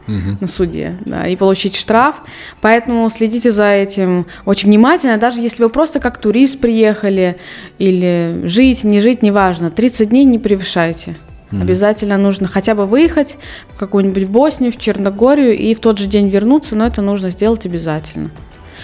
[0.06, 0.38] Мгм.
[0.40, 2.22] на суде да, и получить штраф.
[2.60, 7.36] Поэтому следите за этим очень внимательно, даже если вы просто как турист приехали
[7.78, 9.70] или жить, не жить, неважно.
[9.70, 11.16] 30 дней не превышайте.
[11.52, 13.36] Обязательно нужно хотя бы выехать
[13.74, 17.66] в какую-нибудь Боснию, в Черногорию и в тот же день вернуться, но это нужно сделать
[17.66, 18.30] обязательно.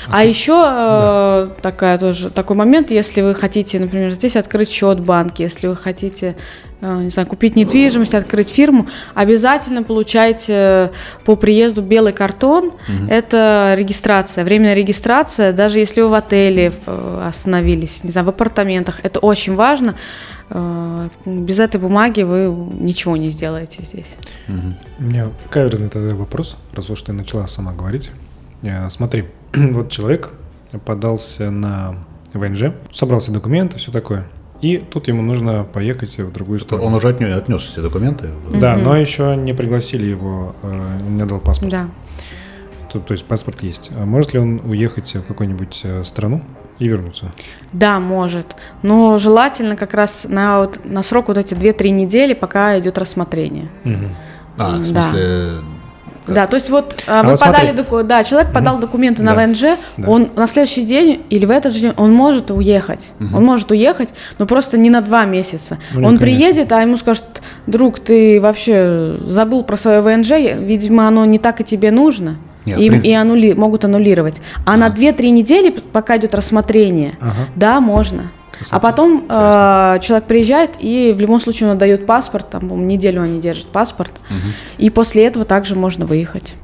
[0.08, 5.04] А еще э, такая тоже, такой момент, если вы хотите, например, здесь открыть счет в
[5.04, 6.36] банке, если вы хотите,
[6.80, 10.92] э, не знаю, купить недвижимость, открыть фирму, обязательно получайте
[11.24, 12.72] по приезду белый картон.
[13.08, 19.00] Это регистрация, временная регистрация, даже если вы в отеле э, остановились, не знаю, в апартаментах,
[19.02, 19.96] это очень важно.
[21.24, 24.14] Без этой бумаги вы ничего не сделаете здесь.
[24.46, 24.76] Мгм.
[25.00, 28.12] У меня каверзный тогда вопрос, раз уж ты начала сама говорить.
[28.88, 29.24] Смотри,
[29.72, 30.30] вот человек
[30.84, 31.96] подался на
[32.32, 34.26] ВНЖ, собрал все документы, все такое.
[34.62, 36.96] И тут ему нужно поехать в другую Он сторону.
[36.96, 38.30] уже отнес, отнес все документы.
[38.52, 40.68] Да, но еще не пригласили его, э,
[41.06, 41.70] он мне дал паспорт.
[41.70, 41.88] Да.
[42.90, 43.90] То, то есть паспорт есть.
[43.98, 46.42] А может ли он уехать в какую-нибудь э, страну
[46.78, 47.32] и вернуться?
[47.72, 48.56] Да, может.
[48.82, 53.68] Но желательно как раз на, вот, на срок вот эти 2-3 недели, пока идет рассмотрение.
[53.84, 54.16] Мгм.
[54.56, 55.12] А, в Да.
[56.26, 59.34] Смысле, Да, то есть вот а, вы вот подали доку- да, человек подал документы на
[59.34, 59.46] Да.
[59.46, 59.60] ВНЖ,
[59.96, 60.08] Да.
[60.08, 63.10] он на следующий день или в этот же день он может уехать.
[63.20, 65.78] Он может уехать, но просто не на два месяца.
[65.92, 66.20] Ну, он конечно.
[66.20, 67.24] приедет, а ему скажут,
[67.66, 72.36] друг, ты вообще забыл про свое ВНЖ, видимо, оно не так и тебе нужно.
[72.64, 74.42] Нет, и, и аннули- могут аннулировать.
[74.64, 77.46] А на 2-3 недели, пока идет рассмотрение, Ага.
[77.54, 78.24] да, можно.
[78.58, 78.76] Красота.
[78.76, 83.22] А потом э, человек приезжает, и в любом случае он отдает паспорт, там, по-моему, неделю
[83.22, 84.12] они держат паспорт,
[84.78, 86.54] и после этого также можно выехать.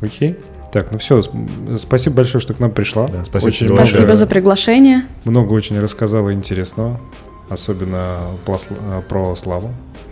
[0.00, 0.36] Окей.
[0.72, 1.22] Так, ну все,
[1.78, 3.06] спасибо большое, что к нам пришла.
[3.06, 5.04] Да, спасибо Очень Спасибо за приглашение.
[5.24, 7.00] Много очень рассказала интересного,
[7.48, 8.58] особенно про,
[9.08, 9.70] про Славу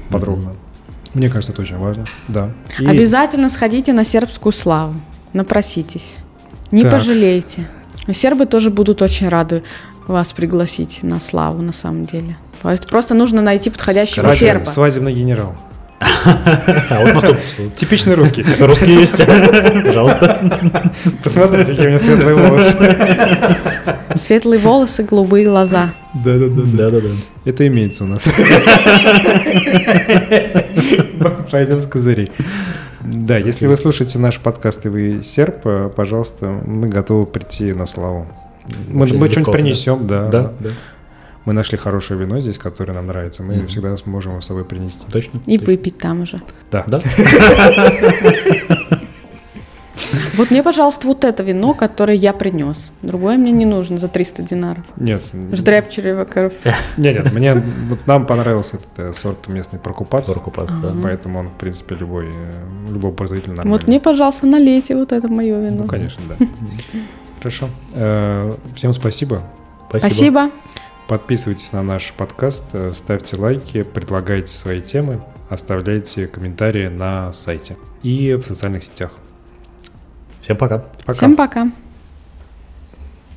[0.08, 0.54] подробно.
[1.14, 2.04] Мне кажется, это очень важно.
[2.28, 2.52] Да.
[2.78, 4.94] И- Обязательно сходите на сербскую славу,
[5.32, 6.16] напроситесь.
[6.70, 6.92] Не Так.
[6.92, 7.66] пожалеете.
[8.12, 9.62] Сербы тоже будут очень рады
[10.06, 12.36] вас пригласить на славу, на самом деле.
[12.90, 14.64] Просто нужно найти подходящего Свадеб- серба.
[14.64, 15.54] Свадебный генерал.
[16.00, 17.36] А
[17.76, 18.44] Типичный русский.
[18.58, 19.16] русские есть.
[19.18, 20.60] Пожалуйста.
[21.22, 22.96] Посмотрите, какие у меня светлые волосы.
[24.18, 25.94] Светлые волосы, голубые глаза.
[26.14, 26.62] Да-да-да.
[26.64, 27.08] Да-да-да.
[27.44, 28.28] Это имеется у нас.
[31.50, 32.30] Пойдем с козырей.
[33.00, 37.84] Да, если вы слушаете наш подкаст и вы серб, э, пожалуйста, мы готовы прийти на
[37.86, 38.26] славу.
[38.88, 39.52] Мы, мы что-нибудь да.
[39.52, 40.28] принесем, да.
[40.28, 40.70] Да, да.
[41.44, 43.42] Мы нашли хорошее вино здесь, которое нам нравится.
[43.42, 43.66] Мы Мгм.
[43.66, 45.06] всегда сможем его с собой принести.
[45.10, 45.40] Точно.
[45.46, 45.72] И точно.
[45.72, 46.36] выпить там уже.
[46.70, 46.84] Да.
[46.86, 47.00] Да?
[50.34, 52.92] Вот мне, пожалуйста, вот это вино, которое я принес.
[53.02, 54.84] Другое мне не нужно за 300 динаров.
[54.96, 55.22] Нет.
[55.52, 56.54] Ждрепчерева кровь.
[56.96, 60.26] Нет, нет, мне вот нам понравился этот э, сорт местный прокупац.
[60.26, 60.92] Сорокупас, да.
[61.02, 63.72] Поэтому он, в принципе, любой, э, любой производитель нормальный.
[63.72, 65.82] Вот мне, пожалуйста, налейте вот это мое вино.
[65.82, 66.46] Ну, конечно, да.
[67.42, 67.70] Хорошо.
[67.92, 69.42] Э, Всем спасибо.
[69.88, 70.52] Спасибо.
[71.08, 75.20] Подписывайтесь на наш подкаст, э, ставьте лайки, предлагайте свои темы,
[75.50, 79.10] оставляйте комментарии на сайте и в социальных сетях.
[80.40, 80.84] Всем пока.
[81.04, 81.12] Пока.
[81.14, 81.72] Всем пока.